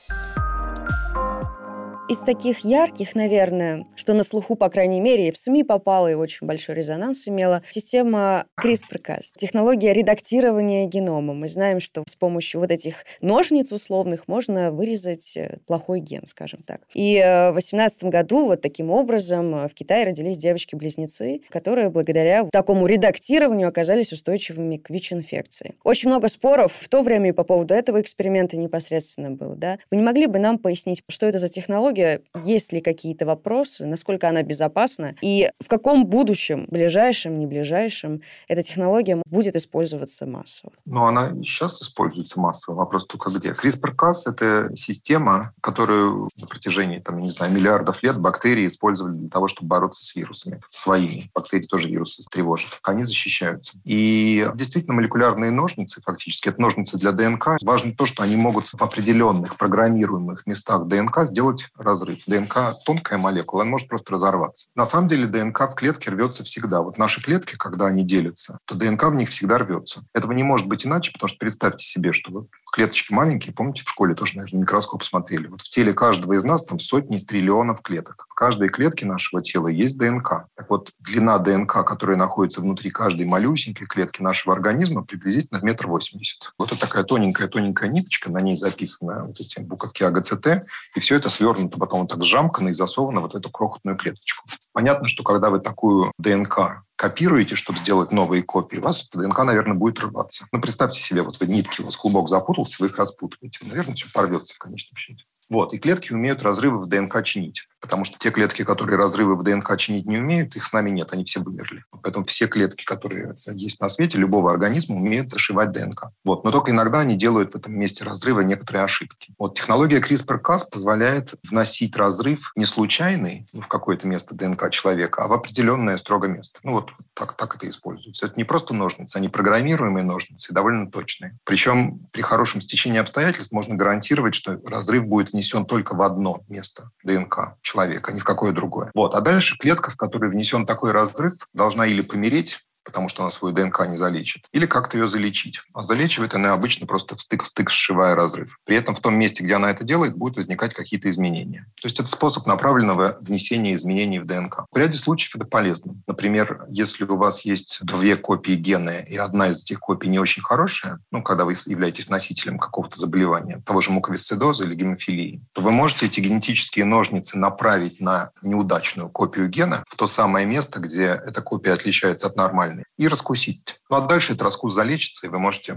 Из 2.06 2.18
таких 2.18 2.58
ярких, 2.58 3.14
наверное, 3.14 3.86
что 3.96 4.12
на 4.12 4.24
слуху, 4.24 4.56
по 4.56 4.68
крайней 4.68 5.00
мере, 5.00 5.28
и 5.28 5.30
в 5.30 5.38
СМИ 5.38 5.64
попала, 5.64 6.10
и 6.10 6.14
очень 6.14 6.46
большой 6.46 6.74
резонанс 6.74 7.26
имела, 7.28 7.62
система 7.70 8.44
CRISPR-Cas, 8.62 9.32
технология 9.38 9.94
редактирования 9.94 10.84
генома. 10.84 11.32
Мы 11.32 11.48
знаем, 11.48 11.80
что 11.80 12.04
с 12.06 12.14
помощью 12.14 12.60
вот 12.60 12.70
этих 12.70 13.06
ножниц 13.22 13.72
условных 13.72 14.28
можно 14.28 14.70
вырезать 14.70 15.34
э, 15.38 15.56
плохой 15.66 16.00
ген, 16.00 16.26
скажем 16.26 16.62
так. 16.62 16.82
И 16.92 17.16
э, 17.16 17.48
в 17.48 17.54
2018 17.54 18.04
году 18.04 18.44
вот 18.44 18.60
таким 18.60 18.90
образом 18.90 19.54
э, 19.54 19.68
в 19.68 19.72
Китае 19.72 20.04
родились 20.04 20.36
девочки-близнецы, 20.36 21.40
которые 21.48 21.88
благодаря 21.88 22.44
такому 22.52 22.84
редактированию 22.84 23.66
оказались 23.66 24.12
устойчивыми 24.12 24.76
к 24.76 24.90
ВИЧ-инфекции. 24.90 25.76
Очень 25.84 26.10
много 26.10 26.28
споров 26.28 26.74
в 26.78 26.88
то 26.90 27.02
время 27.02 27.30
и 27.30 27.32
по 27.32 27.44
поводу 27.44 27.72
этого 27.72 28.02
эксперимента 28.02 28.58
непосредственно 28.58 29.30
было. 29.30 29.56
Да? 29.56 29.78
Вы 29.90 29.96
не 29.96 30.02
могли 30.02 30.26
бы 30.26 30.38
нам 30.38 30.58
пояснить, 30.58 31.02
что 31.08 31.24
это 31.24 31.38
за 31.38 31.48
технология, 31.48 31.93
технология, 31.94 32.22
есть 32.42 32.72
ли 32.72 32.80
какие-то 32.80 33.26
вопросы, 33.26 33.86
насколько 33.86 34.28
она 34.28 34.42
безопасна, 34.42 35.14
и 35.20 35.50
в 35.60 35.68
каком 35.68 36.06
будущем, 36.06 36.66
ближайшем, 36.68 37.38
не 37.38 37.46
ближайшем, 37.46 38.20
эта 38.48 38.62
технология 38.62 39.22
будет 39.26 39.56
использоваться 39.56 40.26
массово? 40.26 40.72
Ну, 40.84 41.04
она 41.04 41.30
сейчас 41.42 41.80
используется 41.80 42.40
массово. 42.40 42.76
Вопрос 42.76 43.06
только 43.06 43.30
где. 43.30 43.50
CRISPR-Cas– 43.52 44.14
это 44.26 44.74
система, 44.76 45.52
которую 45.60 46.28
на 46.40 46.46
протяжении, 46.46 46.98
там, 46.98 47.18
не 47.18 47.30
знаю, 47.30 47.52
миллиардов 47.52 48.02
лет 48.02 48.18
бактерии 48.18 48.66
использовали 48.66 49.14
для 49.14 49.28
того, 49.28 49.48
чтобы 49.48 49.68
бороться 49.68 50.02
с 50.04 50.14
вирусами 50.14 50.60
своими. 50.70 51.30
Бактерии 51.34 51.66
тоже 51.66 51.88
вирусы 51.88 52.22
тревожат. 52.30 52.78
Они 52.82 53.04
защищаются. 53.04 53.78
И 53.84 54.46
действительно, 54.54 54.94
молекулярные 54.94 55.50
ножницы, 55.50 56.00
фактически, 56.02 56.48
это 56.48 56.60
ножницы 56.60 56.98
для 56.98 57.12
ДНК. 57.12 57.58
Важно 57.62 57.92
то, 57.92 58.06
что 58.06 58.22
они 58.22 58.36
могут 58.36 58.68
в 58.72 58.82
определенных 58.82 59.56
программируемых 59.56 60.46
местах 60.46 60.86
ДНК 60.86 61.26
сделать 61.26 61.68
разрыв. 61.84 62.18
ДНК– 62.26 62.72
тонкая 62.86 63.18
молекула, 63.18 63.62
она 63.62 63.72
может 63.72 63.88
просто 63.88 64.12
разорваться. 64.12 64.68
На 64.74 64.86
самом 64.86 65.08
деле 65.08 65.26
ДНК 65.26 65.60
в 65.60 65.74
клетке 65.74 66.10
рвется 66.10 66.42
всегда. 66.44 66.82
Вот 66.82 66.98
наши 66.98 67.22
клетки, 67.22 67.56
когда 67.56 67.86
они 67.86 68.04
делятся, 68.04 68.58
то 68.64 68.74
ДНК 68.74 69.04
в 69.04 69.14
них 69.14 69.30
всегда 69.30 69.58
рвется. 69.58 70.04
Этого 70.14 70.32
не 70.32 70.42
может 70.42 70.66
быть 70.66 70.86
иначе, 70.86 71.12
потому 71.12 71.28
что 71.28 71.38
представьте 71.38 71.84
себе, 71.84 72.12
что 72.12 72.32
вы 72.32 72.46
клеточки 72.72 73.12
маленькие, 73.12 73.54
помните, 73.54 73.82
в 73.84 73.88
школе 73.88 74.14
тоже, 74.14 74.36
наверное, 74.36 74.62
микроскоп 74.62 75.04
смотрели. 75.04 75.46
Вот 75.46 75.60
в 75.60 75.70
теле 75.70 75.92
каждого 75.92 76.32
из 76.32 76.42
нас 76.42 76.64
там 76.64 76.80
сотни 76.80 77.18
триллионов 77.18 77.82
клеток. 77.82 78.26
В 78.28 78.34
каждой 78.34 78.68
клетке 78.68 79.06
нашего 79.06 79.42
тела 79.42 79.68
есть 79.68 79.96
ДНК. 79.96 80.46
Так 80.56 80.68
вот, 80.68 80.90
длина 80.98 81.38
ДНК, 81.38 81.84
которая 81.86 82.16
находится 82.16 82.60
внутри 82.60 82.90
каждой 82.90 83.26
малюсенькой 83.26 83.86
клетки 83.86 84.22
нашего 84.22 84.54
организма, 84.54 85.04
приблизительно 85.04 85.60
метр 85.62 85.86
восемьдесят. 85.86 86.52
Вот 86.58 86.72
это 86.72 86.80
такая 86.80 87.04
тоненькая-тоненькая 87.04 87.88
ниточка, 87.88 88.30
на 88.30 88.40
ней 88.40 88.56
записаны 88.56 89.22
вот 89.22 89.38
эти 89.38 89.60
буковки 89.60 90.02
АГЦТ, 90.02 90.66
и 90.96 91.00
все 91.00 91.16
это 91.16 91.28
свернуто 91.28 91.73
потом 91.78 92.00
вот 92.00 92.08
так 92.08 92.22
сжамкано 92.24 92.68
и 92.68 92.72
засовано 92.72 93.20
в 93.20 93.34
эту 93.34 93.50
крохотную 93.50 93.96
клеточку. 93.96 94.44
Понятно, 94.72 95.08
что 95.08 95.22
когда 95.22 95.50
вы 95.50 95.60
такую 95.60 96.12
ДНК 96.18 96.82
копируете, 96.96 97.56
чтобы 97.56 97.78
сделать 97.78 98.12
новые 98.12 98.42
копии, 98.42 98.76
у 98.76 98.82
вас 98.82 99.08
ДНК, 99.10 99.38
наверное, 99.44 99.74
будет 99.74 100.00
рваться. 100.00 100.46
Ну, 100.52 100.60
представьте 100.60 101.00
себе, 101.00 101.22
вот 101.22 101.38
вы 101.40 101.46
нитки, 101.46 101.80
у 101.80 101.84
вас 101.84 101.96
клубок 101.96 102.28
запутался, 102.28 102.82
вы 102.82 102.88
их 102.88 102.98
распутываете. 102.98 103.60
Наверное, 103.62 103.94
все 103.94 104.06
порвется 104.12 104.54
в 104.54 104.58
конечном 104.58 104.96
счете. 104.96 105.24
Вот. 105.48 105.74
И 105.74 105.78
клетки 105.78 106.12
умеют 106.12 106.42
разрывы 106.42 106.78
в 106.78 106.88
ДНК 106.88 107.22
чинить. 107.22 107.66
Потому 107.84 108.06
что 108.06 108.18
те 108.18 108.30
клетки, 108.30 108.64
которые 108.64 108.96
разрывы 108.96 109.36
в 109.36 109.42
ДНК 109.42 109.76
чинить 109.76 110.06
не 110.06 110.16
умеют, 110.16 110.56
их 110.56 110.64
с 110.64 110.72
нами 110.72 110.88
нет, 110.88 111.12
они 111.12 111.22
все 111.24 111.40
вымерли. 111.40 111.84
Поэтому 112.02 112.24
все 112.24 112.46
клетки, 112.46 112.82
которые 112.82 113.34
есть 113.52 113.78
на 113.78 113.90
свете, 113.90 114.16
любого 114.16 114.50
организма, 114.50 114.96
умеют 114.96 115.28
зашивать 115.28 115.70
ДНК. 115.72 116.04
Вот. 116.24 116.44
Но 116.44 116.50
только 116.50 116.70
иногда 116.70 117.00
они 117.00 117.14
делают 117.14 117.52
в 117.52 117.56
этом 117.56 117.78
месте 117.78 118.02
разрыва 118.02 118.40
некоторые 118.40 118.84
ошибки. 118.84 119.34
Вот 119.38 119.56
технология 119.56 120.00
CRISPR-Cas 120.00 120.60
позволяет 120.70 121.34
вносить 121.46 121.94
разрыв 121.94 122.52
не 122.56 122.64
случайный 122.64 123.44
ну, 123.52 123.60
в 123.60 123.68
какое-то 123.68 124.06
место 124.06 124.34
ДНК 124.34 124.70
человека, 124.70 125.22
а 125.22 125.28
в 125.28 125.34
определенное 125.34 125.98
строго 125.98 126.26
место. 126.26 126.60
Ну 126.62 126.72
вот 126.72 126.90
так, 127.12 127.36
так 127.36 127.54
это 127.56 127.68
используется. 127.68 128.24
Это 128.24 128.36
не 128.38 128.44
просто 128.44 128.72
ножницы, 128.72 129.18
они 129.18 129.28
программируемые 129.28 130.04
ножницы, 130.04 130.54
довольно 130.54 130.90
точные. 130.90 131.36
Причем 131.44 132.06
при 132.12 132.22
хорошем 132.22 132.62
стечении 132.62 132.98
обстоятельств 132.98 133.52
можно 133.52 133.74
гарантировать, 133.74 134.34
что 134.34 134.58
разрыв 134.64 135.04
будет 135.04 135.32
внесен 135.32 135.66
только 135.66 135.94
в 135.94 136.00
одно 136.00 136.40
место 136.48 136.90
ДНК 137.02 137.58
человека, 137.60 137.73
а 138.08 138.12
ни 138.12 138.20
в 138.20 138.24
какое 138.24 138.52
другое. 138.52 138.90
Вот. 138.94 139.14
А 139.14 139.20
дальше 139.20 139.56
клетка, 139.58 139.90
в 139.90 139.96
которой 139.96 140.30
внесен 140.30 140.66
такой 140.66 140.92
разрыв, 140.92 141.34
должна 141.52 141.86
или 141.86 142.02
помереть, 142.02 142.60
потому 142.84 143.08
что 143.08 143.22
она 143.22 143.30
свою 143.30 143.54
ДНК 143.54 143.86
не 143.88 143.96
залечит, 143.96 144.44
или 144.52 144.66
как-то 144.66 144.98
ее 144.98 145.08
залечить. 145.08 145.60
А 145.72 145.82
залечивает 145.82 146.34
она 146.34 146.52
обычно 146.52 146.86
просто 146.86 147.16
встык-встык, 147.16 147.70
сшивая 147.70 148.14
разрыв. 148.14 148.58
При 148.64 148.76
этом 148.76 148.94
в 148.94 149.00
том 149.00 149.14
месте, 149.14 149.42
где 149.42 149.54
она 149.54 149.70
это 149.70 149.84
делает, 149.84 150.16
будут 150.16 150.36
возникать 150.36 150.74
какие-то 150.74 151.10
изменения. 151.10 151.66
То 151.80 151.88
есть 151.88 151.98
это 151.98 152.08
способ 152.08 152.46
направленного 152.46 153.18
внесения 153.20 153.74
изменений 153.74 154.18
в 154.18 154.26
ДНК. 154.26 154.66
В 154.70 154.76
ряде 154.76 154.96
случаев 154.96 155.36
это 155.36 155.44
полезно. 155.44 155.96
Например, 156.06 156.66
если 156.68 157.04
у 157.04 157.16
вас 157.16 157.44
есть 157.44 157.78
две 157.82 158.16
копии 158.16 158.52
гена, 158.52 159.00
и 159.00 159.16
одна 159.16 159.50
из 159.50 159.62
этих 159.62 159.80
копий 159.80 160.08
не 160.08 160.18
очень 160.18 160.42
хорошая, 160.42 161.00
ну, 161.10 161.22
когда 161.22 161.44
вы 161.44 161.54
являетесь 161.66 162.08
носителем 162.08 162.58
какого-то 162.58 162.98
заболевания, 162.98 163.62
того 163.64 163.80
же 163.80 163.90
муковисцидоза 163.90 164.64
или 164.64 164.74
гемофилии, 164.74 165.42
то 165.52 165.62
вы 165.62 165.70
можете 165.70 166.06
эти 166.06 166.20
генетические 166.20 166.84
ножницы 166.84 167.38
направить 167.38 168.00
на 168.00 168.30
неудачную 168.42 169.08
копию 169.08 169.48
гена 169.48 169.84
в 169.88 169.96
то 169.96 170.06
самое 170.06 170.46
место, 170.46 170.80
где 170.80 171.20
эта 171.26 171.40
копия 171.42 171.72
отличается 171.72 172.26
от 172.26 172.36
нормальной 172.36 172.73
и 172.96 173.08
раскусить. 173.08 173.80
Ну 173.90 173.96
а 173.96 174.00
дальше 174.06 174.32
этот 174.32 174.42
раскус 174.42 174.74
залечится, 174.74 175.26
и 175.26 175.30
вы 175.30 175.38
можете 175.38 175.76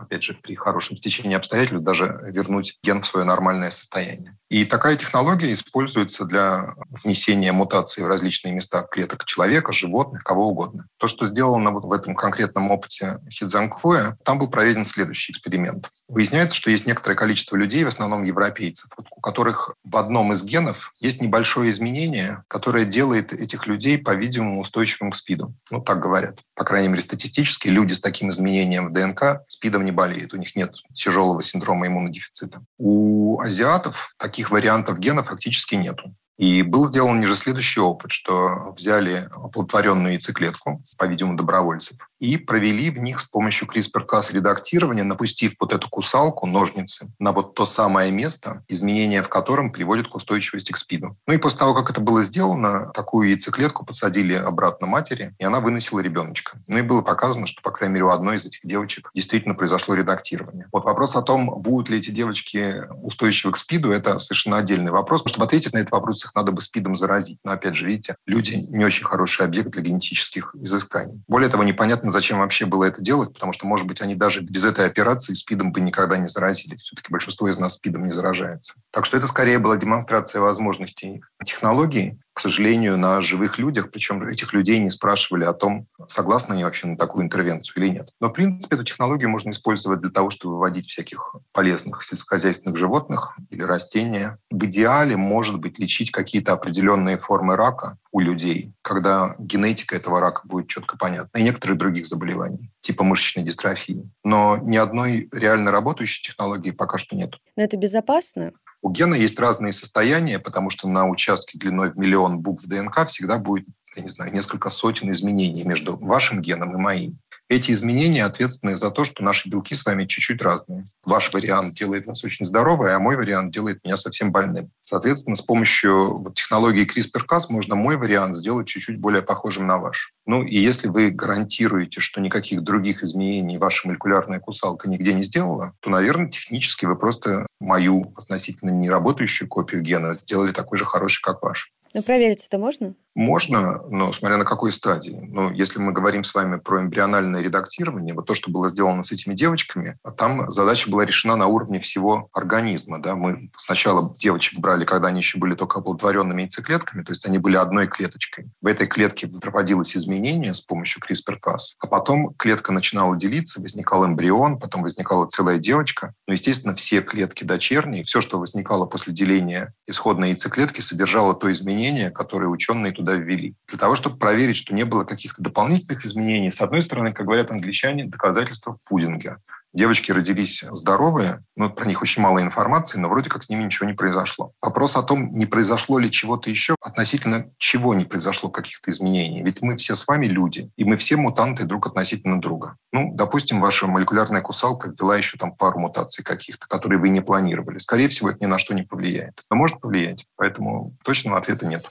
опять 0.00 0.22
же, 0.22 0.34
при 0.34 0.54
хорошем 0.54 0.96
стечении 0.96 1.36
обстоятельств 1.36 1.84
даже 1.84 2.20
вернуть 2.24 2.78
ген 2.82 3.02
в 3.02 3.06
свое 3.06 3.24
нормальное 3.24 3.70
состояние. 3.70 4.36
И 4.48 4.64
такая 4.64 4.96
технология 4.96 5.54
используется 5.54 6.24
для 6.24 6.74
внесения 7.04 7.52
мутаций 7.52 8.02
в 8.02 8.08
различные 8.08 8.52
места 8.52 8.82
клеток 8.82 9.24
человека, 9.24 9.72
животных, 9.72 10.24
кого 10.24 10.48
угодно. 10.48 10.86
То, 10.98 11.06
что 11.06 11.26
сделано 11.26 11.70
вот 11.70 11.84
в 11.84 11.92
этом 11.92 12.14
конкретном 12.16 12.70
опыте 12.70 13.18
Хидзанкуэ, 13.30 14.16
там 14.24 14.38
был 14.38 14.48
проведен 14.48 14.84
следующий 14.84 15.32
эксперимент. 15.32 15.90
Выясняется, 16.08 16.56
что 16.56 16.70
есть 16.70 16.86
некоторое 16.86 17.14
количество 17.14 17.54
людей, 17.54 17.84
в 17.84 17.88
основном 17.88 18.24
европейцев, 18.24 18.90
у 18.98 19.20
которых 19.20 19.74
в 19.84 19.96
одном 19.96 20.32
из 20.32 20.42
генов 20.42 20.92
есть 21.00 21.22
небольшое 21.22 21.70
изменение, 21.70 22.42
которое 22.48 22.84
делает 22.84 23.32
этих 23.32 23.66
людей, 23.66 23.98
по-видимому, 23.98 24.60
устойчивым 24.60 25.12
к 25.12 25.16
СПИДу. 25.16 25.54
Ну, 25.70 25.80
так 25.80 26.00
говорят. 26.00 26.40
По 26.56 26.64
крайней 26.64 26.88
мере, 26.88 27.02
статистически 27.02 27.68
люди 27.68 27.92
с 27.92 28.00
таким 28.00 28.30
изменением 28.30 28.88
в 28.88 28.92
ДНК 28.92 29.42
СПИДом 29.48 29.84
не 29.84 29.89
болеют. 29.90 30.34
У 30.34 30.36
них 30.36 30.56
нет 30.56 30.74
тяжелого 30.94 31.42
синдрома 31.42 31.86
иммунодефицита. 31.86 32.62
У 32.78 33.40
азиатов 33.40 34.14
таких 34.18 34.50
вариантов 34.50 34.98
гена 34.98 35.22
фактически 35.22 35.74
нету. 35.74 36.14
И 36.36 36.62
был 36.62 36.86
сделан 36.86 37.20
ниже 37.20 37.36
следующий 37.36 37.80
опыт, 37.80 38.12
что 38.12 38.72
взяли 38.74 39.28
оплодотворенную 39.30 40.12
яйцеклетку, 40.14 40.82
по-видимому, 40.96 41.36
добровольцев, 41.36 41.98
и 42.20 42.36
провели 42.36 42.90
в 42.90 42.98
них 42.98 43.18
с 43.18 43.24
помощью 43.24 43.66
CRISPR-Cas 43.66 44.32
редактирования, 44.32 45.02
напустив 45.02 45.54
вот 45.58 45.72
эту 45.72 45.88
кусалку, 45.88 46.46
ножницы, 46.46 47.10
на 47.18 47.32
вот 47.32 47.54
то 47.54 47.66
самое 47.66 48.12
место, 48.12 48.62
изменения 48.68 49.22
в 49.22 49.28
котором 49.28 49.72
приводит 49.72 50.08
к 50.08 50.14
устойчивости 50.14 50.72
к 50.72 50.76
СПИДу. 50.76 51.16
Ну 51.26 51.34
и 51.34 51.38
после 51.38 51.58
того, 51.58 51.74
как 51.74 51.90
это 51.90 52.00
было 52.00 52.22
сделано, 52.22 52.90
такую 52.94 53.30
яйцеклетку 53.30 53.84
посадили 53.84 54.34
обратно 54.34 54.86
матери, 54.86 55.34
и 55.38 55.44
она 55.44 55.60
выносила 55.60 56.00
ребеночка. 56.00 56.58
Ну 56.68 56.78
и 56.78 56.82
было 56.82 57.02
показано, 57.02 57.46
что, 57.46 57.62
по 57.62 57.70
крайней 57.70 57.94
мере, 57.94 58.04
у 58.04 58.10
одной 58.10 58.36
из 58.36 58.44
этих 58.44 58.60
девочек 58.62 59.10
действительно 59.14 59.54
произошло 59.54 59.94
редактирование. 59.94 60.66
Вот 60.72 60.84
вопрос 60.84 61.16
о 61.16 61.22
том, 61.22 61.60
будут 61.60 61.88
ли 61.88 61.98
эти 61.98 62.10
девочки 62.10 62.84
устойчивы 63.02 63.52
к 63.52 63.56
СПИДу, 63.56 63.90
это 63.90 64.18
совершенно 64.18 64.58
отдельный 64.58 64.92
вопрос. 64.92 65.22
Чтобы 65.26 65.46
ответить 65.46 65.72
на 65.72 65.78
этот 65.78 65.92
вопрос, 65.92 66.24
их 66.24 66.34
надо 66.34 66.52
бы 66.52 66.60
СПИДом 66.60 66.96
заразить. 66.96 67.38
Но 67.44 67.52
опять 67.52 67.76
же, 67.76 67.86
видите, 67.86 68.16
люди 68.26 68.54
не 68.68 68.84
очень 68.84 69.04
хороший 69.04 69.46
объект 69.46 69.70
для 69.70 69.82
генетических 69.82 70.54
изысканий. 70.54 71.22
Более 71.26 71.48
того, 71.48 71.64
непонятно, 71.64 72.09
непонятно, 72.10 72.20
зачем 72.20 72.38
вообще 72.38 72.66
было 72.66 72.84
это 72.84 73.00
делать, 73.00 73.32
потому 73.32 73.52
что, 73.52 73.66
может 73.66 73.86
быть, 73.86 74.02
они 74.02 74.14
даже 74.14 74.40
без 74.40 74.64
этой 74.64 74.86
операции 74.86 75.34
СПИДом 75.34 75.72
бы 75.72 75.80
никогда 75.80 76.18
не 76.18 76.28
заразились. 76.28 76.82
Все-таки 76.82 77.10
большинство 77.10 77.48
из 77.48 77.58
нас 77.58 77.74
СПИДом 77.74 78.04
не 78.04 78.12
заражается. 78.12 78.74
Так 78.90 79.06
что 79.06 79.16
это 79.16 79.26
скорее 79.26 79.58
была 79.58 79.76
демонстрация 79.76 80.40
возможностей 80.40 81.22
технологий, 81.44 82.18
к 82.40 82.42
сожалению, 82.42 82.96
на 82.96 83.20
живых 83.20 83.58
людях, 83.58 83.90
причем 83.90 84.26
этих 84.26 84.54
людей 84.54 84.78
не 84.78 84.88
спрашивали 84.88 85.44
о 85.44 85.52
том, 85.52 85.86
согласны 86.08 86.54
они 86.54 86.64
вообще 86.64 86.86
на 86.86 86.96
такую 86.96 87.22
интервенцию 87.22 87.76
или 87.76 87.92
нет. 87.92 88.08
Но, 88.18 88.30
в 88.30 88.32
принципе, 88.32 88.76
эту 88.76 88.84
технологию 88.84 89.28
можно 89.28 89.50
использовать 89.50 90.00
для 90.00 90.08
того, 90.08 90.30
чтобы 90.30 90.54
выводить 90.54 90.86
всяких 90.86 91.36
полезных 91.52 92.02
сельскохозяйственных 92.02 92.78
животных 92.78 93.36
или 93.50 93.60
растения. 93.60 94.38
В 94.50 94.64
идеале, 94.64 95.18
может 95.18 95.58
быть, 95.58 95.78
лечить 95.78 96.12
какие-то 96.12 96.54
определенные 96.54 97.18
формы 97.18 97.56
рака 97.56 97.98
у 98.10 98.20
людей, 98.20 98.72
когда 98.80 99.36
генетика 99.38 99.94
этого 99.94 100.18
рака 100.18 100.40
будет 100.44 100.68
четко 100.68 100.96
понятна, 100.96 101.36
и 101.36 101.42
некоторых 101.42 101.76
других 101.76 102.06
заболеваний, 102.06 102.70
типа 102.80 103.04
мышечной 103.04 103.44
дистрофии. 103.44 104.10
Но 104.24 104.56
ни 104.56 104.78
одной 104.78 105.28
реально 105.30 105.72
работающей 105.72 106.22
технологии 106.22 106.70
пока 106.70 106.96
что 106.96 107.14
нет. 107.16 107.34
Но 107.56 107.64
это 107.64 107.76
безопасно? 107.76 108.52
У 108.82 108.90
гена 108.90 109.14
есть 109.14 109.38
разные 109.38 109.72
состояния, 109.72 110.38
потому 110.38 110.70
что 110.70 110.88
на 110.88 111.06
участке 111.06 111.58
длиной 111.58 111.90
в 111.90 111.98
миллион 111.98 112.40
букв 112.40 112.64
ДНК 112.64 113.06
всегда 113.06 113.38
будет, 113.38 113.68
я 113.96 114.02
не 114.02 114.08
знаю, 114.08 114.32
несколько 114.32 114.70
сотен 114.70 115.10
изменений 115.10 115.64
между 115.64 115.96
вашим 115.96 116.40
геном 116.40 116.74
и 116.74 116.78
моим. 116.78 117.18
Эти 117.50 117.72
изменения 117.72 118.24
ответственны 118.24 118.76
за 118.76 118.92
то, 118.92 119.04
что 119.04 119.24
наши 119.24 119.48
белки 119.48 119.74
с 119.74 119.84
вами 119.84 120.04
чуть-чуть 120.04 120.40
разные. 120.40 120.86
Ваш 121.04 121.32
вариант 121.32 121.74
делает 121.74 122.06
нас 122.06 122.22
очень 122.22 122.46
здоровой, 122.46 122.94
а 122.94 123.00
мой 123.00 123.16
вариант 123.16 123.52
делает 123.52 123.82
меня 123.82 123.96
совсем 123.96 124.30
больным. 124.30 124.70
Соответственно, 124.84 125.34
с 125.34 125.42
помощью 125.42 126.32
технологии 126.36 126.86
CRISPR-Cas 126.86 127.46
можно 127.48 127.74
мой 127.74 127.96
вариант 127.96 128.36
сделать 128.36 128.68
чуть-чуть 128.68 129.00
более 129.00 129.22
похожим 129.22 129.66
на 129.66 129.78
ваш. 129.78 130.12
Ну 130.26 130.44
и 130.44 130.60
если 130.60 130.86
вы 130.86 131.10
гарантируете, 131.10 132.00
что 132.00 132.20
никаких 132.20 132.62
других 132.62 133.02
изменений 133.02 133.58
ваша 133.58 133.88
молекулярная 133.88 134.38
кусалка 134.38 134.88
нигде 134.88 135.12
не 135.12 135.24
сделала, 135.24 135.74
то, 135.80 135.90
наверное, 135.90 136.30
технически 136.30 136.86
вы 136.86 136.94
просто 136.94 137.48
мою 137.58 138.12
относительно 138.16 138.70
неработающую 138.70 139.48
копию 139.48 139.82
гена 139.82 140.14
сделали 140.14 140.52
такой 140.52 140.78
же 140.78 140.84
хороший, 140.84 141.20
как 141.20 141.42
ваш. 141.42 141.72
Но 141.94 142.02
проверить 142.02 142.46
это 142.46 142.58
можно? 142.58 142.94
Можно, 143.14 143.82
но 143.88 144.12
смотря 144.12 144.36
на 144.36 144.44
какой 144.44 144.72
стадии. 144.72 145.18
Ну, 145.28 145.50
если 145.50 145.80
мы 145.80 145.92
говорим 145.92 146.22
с 146.22 146.32
вами 146.32 146.58
про 146.58 146.80
эмбриональное 146.80 147.40
редактирование, 147.42 148.14
вот 148.14 148.26
то, 148.26 148.34
что 148.34 148.50
было 148.50 148.70
сделано 148.70 149.02
с 149.02 149.10
этими 149.10 149.34
девочками, 149.34 149.98
а 150.04 150.12
там 150.12 150.50
задача 150.52 150.88
была 150.88 151.04
решена 151.04 151.34
на 151.36 151.48
уровне 151.48 151.80
всего 151.80 152.28
организма. 152.32 153.02
Да? 153.02 153.16
Мы 153.16 153.50
сначала 153.56 154.14
девочек 154.16 154.60
брали, 154.60 154.84
когда 154.84 155.08
они 155.08 155.18
еще 155.18 155.38
были 155.38 155.56
только 155.56 155.80
оплодотворенными 155.80 156.42
яйцеклетками, 156.42 157.02
то 157.02 157.10
есть 157.10 157.26
они 157.26 157.38
были 157.38 157.56
одной 157.56 157.88
клеточкой. 157.88 158.46
В 158.62 158.66
этой 158.66 158.86
клетке 158.86 159.26
проводилось 159.26 159.96
изменение 159.96 160.54
с 160.54 160.60
помощью 160.60 161.02
CRISPR-Cas, 161.02 161.76
а 161.80 161.86
потом 161.88 162.32
клетка 162.34 162.72
начинала 162.72 163.16
делиться, 163.16 163.60
возникал 163.60 164.06
эмбрион, 164.06 164.60
потом 164.60 164.82
возникала 164.82 165.26
целая 165.26 165.58
девочка. 165.58 166.14
Ну, 166.28 166.34
естественно, 166.34 166.74
все 166.74 167.02
клетки 167.02 167.42
дочерние, 167.42 168.04
все, 168.04 168.20
что 168.20 168.38
возникало 168.38 168.86
после 168.86 169.12
деления 169.12 169.74
исходной 169.88 170.30
яйцеклетки, 170.30 170.80
содержало 170.80 171.34
то 171.34 171.50
изменение, 171.50 171.79
которое 172.10 172.48
ученые 172.48 172.92
туда 172.92 173.14
ввели. 173.14 173.54
Для 173.68 173.78
того, 173.78 173.96
чтобы 173.96 174.16
проверить, 174.16 174.56
что 174.56 174.74
не 174.74 174.84
было 174.84 175.04
каких-то 175.04 175.42
дополнительных 175.42 176.04
изменений, 176.04 176.50
с 176.50 176.60
одной 176.60 176.82
стороны, 176.82 177.12
как 177.12 177.26
говорят 177.26 177.50
англичане, 177.50 178.04
доказательства 178.04 178.74
в 178.74 178.88
пудинге. 178.88 179.38
Девочки 179.72 180.10
родились 180.10 180.64
здоровые, 180.72 181.44
но 181.56 181.70
про 181.70 181.86
них 181.86 182.02
очень 182.02 182.22
мало 182.22 182.42
информации, 182.42 182.98
но 182.98 183.08
вроде 183.08 183.30
как 183.30 183.44
с 183.44 183.48
ними 183.48 183.62
ничего 183.62 183.88
не 183.88 183.94
произошло. 183.94 184.52
Вопрос 184.60 184.96
о 184.96 185.02
том, 185.02 185.36
не 185.36 185.46
произошло 185.46 185.98
ли 186.00 186.10
чего-то 186.10 186.50
еще, 186.50 186.74
относительно 186.80 187.50
чего 187.58 187.94
не 187.94 188.04
произошло 188.04 188.50
каких-то 188.50 188.90
изменений. 188.90 189.42
Ведь 189.42 189.62
мы 189.62 189.76
все 189.76 189.94
с 189.94 190.06
вами 190.08 190.26
люди, 190.26 190.70
и 190.76 190.84
мы 190.84 190.96
все 190.96 191.16
мутанты 191.16 191.64
друг 191.64 191.86
относительно 191.86 192.40
друга. 192.40 192.76
Ну, 192.92 193.12
допустим, 193.14 193.60
ваша 193.60 193.86
молекулярная 193.86 194.42
кусалка 194.42 194.88
ввела 194.90 195.16
еще 195.16 195.38
там 195.38 195.54
пару 195.54 195.78
мутаций 195.78 196.24
каких-то, 196.24 196.66
которые 196.66 196.98
вы 196.98 197.08
не 197.08 197.20
планировали. 197.20 197.78
Скорее 197.78 198.08
всего, 198.08 198.30
это 198.30 198.38
ни 198.40 198.46
на 198.46 198.58
что 198.58 198.74
не 198.74 198.82
повлияет. 198.82 199.42
Но 199.50 199.56
может 199.56 199.80
повлиять, 199.80 200.26
поэтому 200.36 200.96
точного 201.04 201.38
ответа 201.38 201.66
нет. 201.66 201.82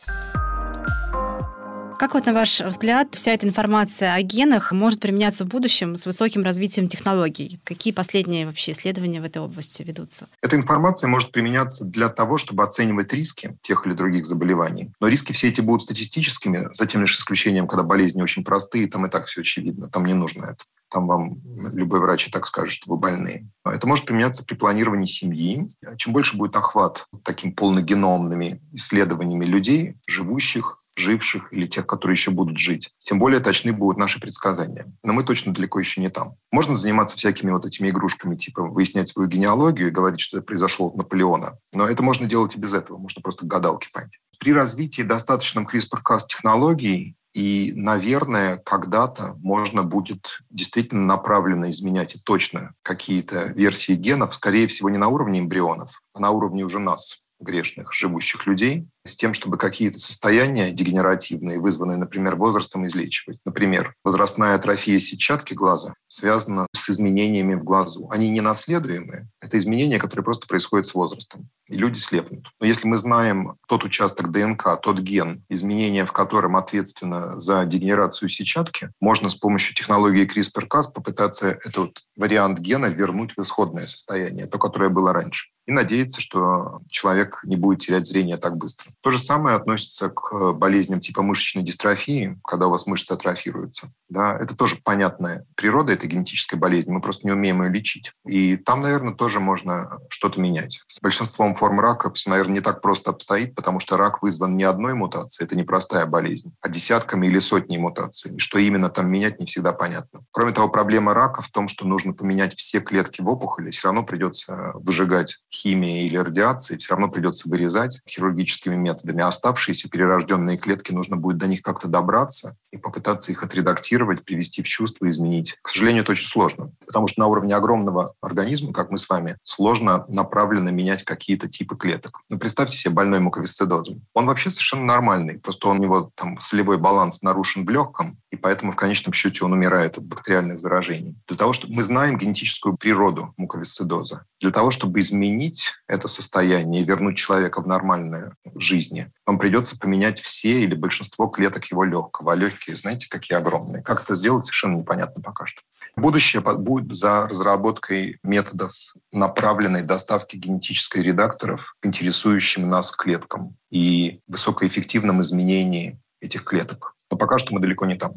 Как 2.00 2.14
вот 2.14 2.26
на 2.26 2.32
ваш 2.32 2.62
взгляд 2.62 3.10
вся 3.12 3.34
эта 3.34 3.46
информация 3.46 4.14
о 4.14 4.22
генах 4.22 4.72
может 4.72 5.02
применяться 5.02 5.44
в 5.44 5.50
будущем 5.50 5.98
с 5.98 6.06
высоким 6.06 6.44
развитием 6.44 6.88
технологий? 6.88 7.60
Какие 7.66 7.92
последние 7.92 8.46
вообще 8.46 8.72
исследования 8.72 9.20
в 9.20 9.26
этой 9.26 9.42
области 9.42 9.84
ведутся? 9.84 10.30
Эта 10.42 10.56
информация 10.56 11.10
может 11.10 11.34
применяться 11.34 11.84
для 11.84 12.08
того, 12.08 12.38
чтобы 12.38 12.64
оценивать 12.64 13.12
риски 13.12 13.58
тех 13.64 13.86
или 13.86 13.94
других 13.94 14.28
заболеваний. 14.28 14.94
Но 15.02 15.10
риски 15.10 15.34
все 15.34 15.50
эти 15.50 15.60
будут 15.60 15.82
статистическими, 15.82 16.70
за 16.72 16.88
тем 16.88 17.02
лишь 17.02 17.18
исключением, 17.18 17.68
когда 17.68 17.84
болезни 17.84 18.22
очень 18.22 18.46
простые, 18.46 18.88
там 18.88 19.06
и 19.06 19.10
так 19.10 19.26
все 19.26 19.42
очевидно, 19.42 19.90
там 19.90 20.06
не 20.06 20.14
нужно 20.14 20.46
это 20.46 20.64
там 20.90 21.08
вам 21.08 21.40
любой 21.74 22.00
врач 22.00 22.28
и 22.28 22.32
так 22.32 22.48
скажет, 22.48 22.74
что 22.74 22.90
вы 22.92 22.98
больные. 22.98 23.48
Это 23.66 23.88
может 23.88 24.06
применяться 24.06 24.44
при 24.44 24.56
планировании 24.56 25.06
семьи. 25.06 25.68
Чем 25.98 26.14
больше 26.14 26.38
будет 26.38 26.56
охват 26.56 27.08
такими 27.24 27.52
полногеномными 27.52 28.62
исследованиями 28.74 29.46
людей, 29.46 29.96
живущих 30.08 30.80
живших 31.00 31.52
или 31.54 31.66
тех, 31.66 31.88
которые 31.88 32.16
еще 32.16 32.32
будут 32.32 32.58
жить. 32.58 32.92
Тем 33.00 33.20
более 33.20 33.40
точны 33.40 33.74
будут 33.74 33.98
наши 33.98 34.20
предсказания. 34.20 34.92
Но 35.04 35.14
мы 35.14 35.24
точно 35.24 35.54
далеко 35.54 35.80
еще 35.80 36.02
не 36.02 36.10
там. 36.10 36.36
Можно 36.52 36.76
заниматься 36.76 37.18
всякими 37.18 37.52
вот 37.52 37.66
этими 37.66 37.90
игрушками, 37.90 38.36
типа 38.36 38.64
выяснять 38.64 39.08
свою 39.08 39.30
генеалогию 39.30 39.88
и 39.88 39.92
говорить, 39.92 40.20
что 40.20 40.38
это 40.38 40.46
произошло 40.46 40.88
от 40.88 40.98
Наполеона. 40.98 41.58
Но 41.74 41.88
это 41.88 42.04
можно 42.04 42.28
делать 42.28 42.56
и 42.56 42.60
без 42.60 42.74
этого. 42.74 42.98
Можно 42.98 43.22
просто 43.22 43.46
гадалки 43.46 43.88
пойти. 43.94 44.18
При 44.40 44.54
развитии 44.54 45.02
достаточном 45.02 45.68
CRISPR-Cas 45.68 46.28
технологий 46.28 47.16
и, 47.34 47.74
наверное, 47.76 48.58
когда-то 48.58 49.36
можно 49.40 49.84
будет 49.84 50.40
действительно 50.50 51.06
направленно 51.06 51.70
изменять 51.70 52.16
и 52.16 52.20
точно 52.26 52.74
какие-то 52.82 53.48
версии 53.54 53.94
генов, 53.94 54.34
скорее 54.34 54.68
всего, 54.68 54.90
не 54.90 54.98
на 54.98 55.10
уровне 55.10 55.40
эмбрионов, 55.40 55.92
а 56.14 56.20
на 56.20 56.32
уровне 56.32 56.64
уже 56.64 56.80
нас, 56.80 57.29
грешных, 57.40 57.94
живущих 57.94 58.46
людей, 58.46 58.88
с 59.06 59.16
тем, 59.16 59.34
чтобы 59.34 59.58
какие-то 59.58 59.98
состояния 59.98 60.72
дегенеративные, 60.72 61.60
вызванные, 61.60 61.98
например, 61.98 62.36
возрастом, 62.36 62.86
излечивать. 62.86 63.40
Например, 63.46 63.94
возрастная 64.04 64.56
атрофия 64.56 65.00
сетчатки 65.00 65.54
глаза 65.54 65.94
связана 66.08 66.68
с 66.74 66.90
изменениями 66.90 67.56
в 67.56 67.64
глазу. 67.64 68.10
Они 68.12 68.30
не 68.30 68.42
наследуемые. 68.42 69.28
Это 69.42 69.58
изменения, 69.58 70.00
которые 70.00 70.24
просто 70.24 70.48
происходят 70.48 70.86
с 70.86 70.94
возрастом. 70.94 71.50
И 71.68 71.76
люди 71.76 72.00
слепнут. 72.00 72.48
Но 72.60 72.66
если 72.66 72.88
мы 72.88 72.98
знаем 72.98 73.56
тот 73.68 73.84
участок 73.84 74.32
ДНК, 74.32 74.80
тот 74.82 75.00
ген, 75.00 75.46
изменения 75.50 76.06
в 76.06 76.12
котором 76.12 76.56
ответственно 76.56 77.40
за 77.40 77.66
дегенерацию 77.66 78.30
сетчатки, 78.30 78.92
можно 79.00 79.30
с 79.30 79.36
помощью 79.36 79.76
технологии 79.76 80.28
CRISPR-Cas 80.28 80.92
попытаться 80.94 81.50
этот 81.50 82.00
вариант 82.16 82.60
гена 82.60 82.88
вернуть 82.88 83.34
в 83.38 83.42
исходное 83.42 83.86
состояние, 83.86 84.48
то, 84.48 84.58
которое 84.58 84.90
было 84.90 85.14
раньше. 85.14 85.50
И 85.70 85.72
надеяться, 85.72 86.20
что 86.20 86.82
человек 86.90 87.42
не 87.44 87.56
будет 87.56 87.82
терять 87.82 88.08
зрение 88.08 88.38
так 88.38 88.58
быстро. 88.58 88.90
То 89.02 89.12
же 89.12 89.20
самое 89.20 89.56
относится 89.56 90.10
к 90.10 90.54
болезням 90.54 91.00
типа 91.00 91.22
мышечной 91.22 91.64
дистрофии, 91.64 92.40
когда 92.44 92.66
у 92.66 92.72
вас 92.72 92.88
мышцы 92.88 93.12
атрофируются. 93.12 93.92
Да, 94.10 94.36
это 94.36 94.56
тоже 94.56 94.78
понятная 94.84 95.46
природа 95.56 95.94
этой 95.94 96.10
генетической 96.10 96.56
болезни, 96.56 96.92
мы 96.92 97.02
просто 97.02 97.28
не 97.28 97.34
умеем 97.34 97.62
ее 97.62 97.70
лечить. 97.70 98.14
И 98.26 98.58
там, 98.58 98.82
наверное, 98.82 99.14
тоже 99.14 99.40
можно 99.40 100.00
что-то 100.10 100.42
менять. 100.42 100.82
С 100.88 101.00
большинством 101.00 101.54
форм 101.54 101.80
рака 101.80 102.12
все, 102.14 102.32
наверное, 102.32 102.56
не 102.56 102.62
так 102.62 102.82
просто 102.82 103.12
обстоит, 103.12 103.54
потому 103.54 103.80
что 103.80 103.96
рак 103.96 104.24
вызван 104.24 104.58
не 104.58 104.64
одной 104.64 104.96
мутацией, 104.96 105.46
это 105.46 105.56
не 105.56 105.62
простая 105.62 106.08
болезнь, 106.08 106.52
а 106.62 106.70
десятками 106.70 107.28
или 107.28 107.38
сотней 107.38 107.78
мутаций. 107.78 108.38
И 108.38 108.40
что 108.40 108.58
именно 108.58 108.90
там 108.90 109.12
менять, 109.12 109.40
не 109.40 109.46
всегда 109.46 109.72
понятно. 109.72 110.22
Кроме 110.32 110.52
того, 110.52 110.70
проблема 110.70 111.14
рака 111.14 111.44
в 111.44 111.50
том, 111.50 111.68
что 111.68 111.86
нужно 111.86 112.14
поменять 112.14 112.56
все 112.56 112.80
клетки 112.80 113.22
в 113.22 113.30
опухоли, 113.30 113.70
все 113.70 113.90
равно 113.90 114.04
придется 114.04 114.72
выжигать 114.74 115.38
химией 115.62 116.08
или 116.08 116.18
радиацией, 116.18 116.80
все 116.80 116.92
равно 116.92 117.10
придется 117.10 117.50
вырезать 117.50 118.02
хирургическими 118.08 118.76
методами. 118.76 119.22
А 119.22 119.28
оставшиеся 119.28 119.90
перерожденные 119.90 120.58
клетки 120.58 120.92
нужно 120.92 121.18
будет 121.18 121.38
до 121.38 121.48
них 121.48 121.62
как-то 121.62 121.88
добраться 121.88 122.56
и 122.72 122.78
попытаться 122.78 123.32
их 123.32 123.44
отредактировать, 123.44 124.24
привести 124.24 124.62
в 124.64 124.68
чувство, 124.68 125.10
изменить. 125.10 125.58
К 125.62 125.70
сожалению, 125.70 126.04
это 126.04 126.12
очень 126.12 126.28
сложно, 126.28 126.72
потому 126.86 127.08
что 127.08 127.20
на 127.22 127.28
уровне 127.28 127.56
огромного 127.56 128.14
организма, 128.22 128.74
как 128.74 128.92
мы 128.92 128.98
с 128.98 129.10
вами, 129.10 129.38
сложно 129.44 130.06
направленно 130.08 130.70
менять 130.70 131.04
какие-то 131.04 131.48
типы 131.48 131.76
клеток. 131.76 132.22
Ну, 132.30 132.38
представьте 132.38 132.78
себе 132.78 132.94
больной 132.94 133.20
муковисцидозом. 133.20 134.02
Он 134.14 134.26
вообще 134.26 134.50
совершенно 134.50 134.86
нормальный, 134.86 135.40
просто 135.40 135.70
у 135.70 135.74
него 135.74 136.12
там 136.16 136.40
солевой 136.40 136.78
баланс 136.78 137.22
нарушен 137.22 137.66
в 137.66 137.70
легком, 137.70 138.20
и 138.30 138.36
поэтому 138.36 138.72
в 138.72 138.76
конечном 138.76 139.14
счете 139.14 139.44
он 139.44 139.54
умирает 139.54 139.98
от 139.98 140.06
бактериальных 140.06 140.60
заражений. 140.60 141.16
Для 141.28 141.38
того, 141.38 141.54
чтобы 141.54 141.74
мы 141.76 141.84
знаем 141.84 142.18
генетическую 142.18 142.78
природу 142.78 143.34
муковисцидоза, 143.38 144.26
для 144.40 144.52
того, 144.52 144.72
чтобы 144.72 145.00
изменить 145.00 145.72
это 145.88 146.08
состояние 146.08 146.82
и 146.82 146.86
вернуть 146.86 147.18
человека 147.18 147.62
в 147.62 147.68
нормальную 147.68 148.36
жизнь, 148.56 149.06
вам 149.26 149.40
придется 149.40 149.78
поменять 149.78 150.20
все 150.20 150.64
или 150.64 150.76
большинство 150.76 151.28
клеток 151.28 151.66
его 151.66 151.84
легкого. 151.84 152.34
А 152.34 152.36
легкие, 152.60 152.76
знаете, 152.76 153.08
какие 153.10 153.38
огромные. 153.38 153.82
Как 153.82 154.04
это 154.04 154.16
сделать, 154.16 154.46
совершенно 154.46 154.78
непонятно 154.78 155.22
пока 155.22 155.46
что. 155.46 155.62
Будущее 155.96 156.42
будет 156.42 156.96
за 156.96 157.28
разработкой 157.28 158.20
методов 158.24 158.72
направленной 159.12 159.84
доставки 159.84 160.36
генетической 160.36 161.02
редакторов 161.02 161.76
к 161.80 161.86
интересующим 161.86 162.70
нас 162.70 162.92
клеткам 162.92 163.56
и 163.70 164.20
высокоэффективном 164.28 165.22
изменении 165.22 166.00
этих 166.22 166.44
клеток. 166.44 166.96
Но 167.12 167.18
пока 167.18 167.38
что 167.38 167.54
мы 167.54 167.60
далеко 167.60 167.86
не 167.86 167.96
там. 167.96 168.14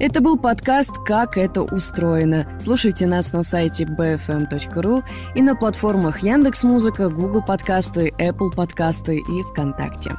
Это 0.00 0.20
был 0.20 0.38
подкаст 0.38 0.92
«Как 1.04 1.36
это 1.36 1.62
устроено». 1.62 2.46
Слушайте 2.60 3.06
нас 3.06 3.32
на 3.32 3.42
сайте 3.42 3.84
bfm.ru 3.84 5.02
и 5.34 5.42
на 5.42 5.56
платформах 5.56 6.22
Яндекс.Музыка, 6.22 7.08
Google 7.08 7.42
подкасты, 7.44 8.14
Apple 8.16 8.54
подкасты 8.54 9.18
и 9.18 9.42
ВКонтакте. 9.42 10.12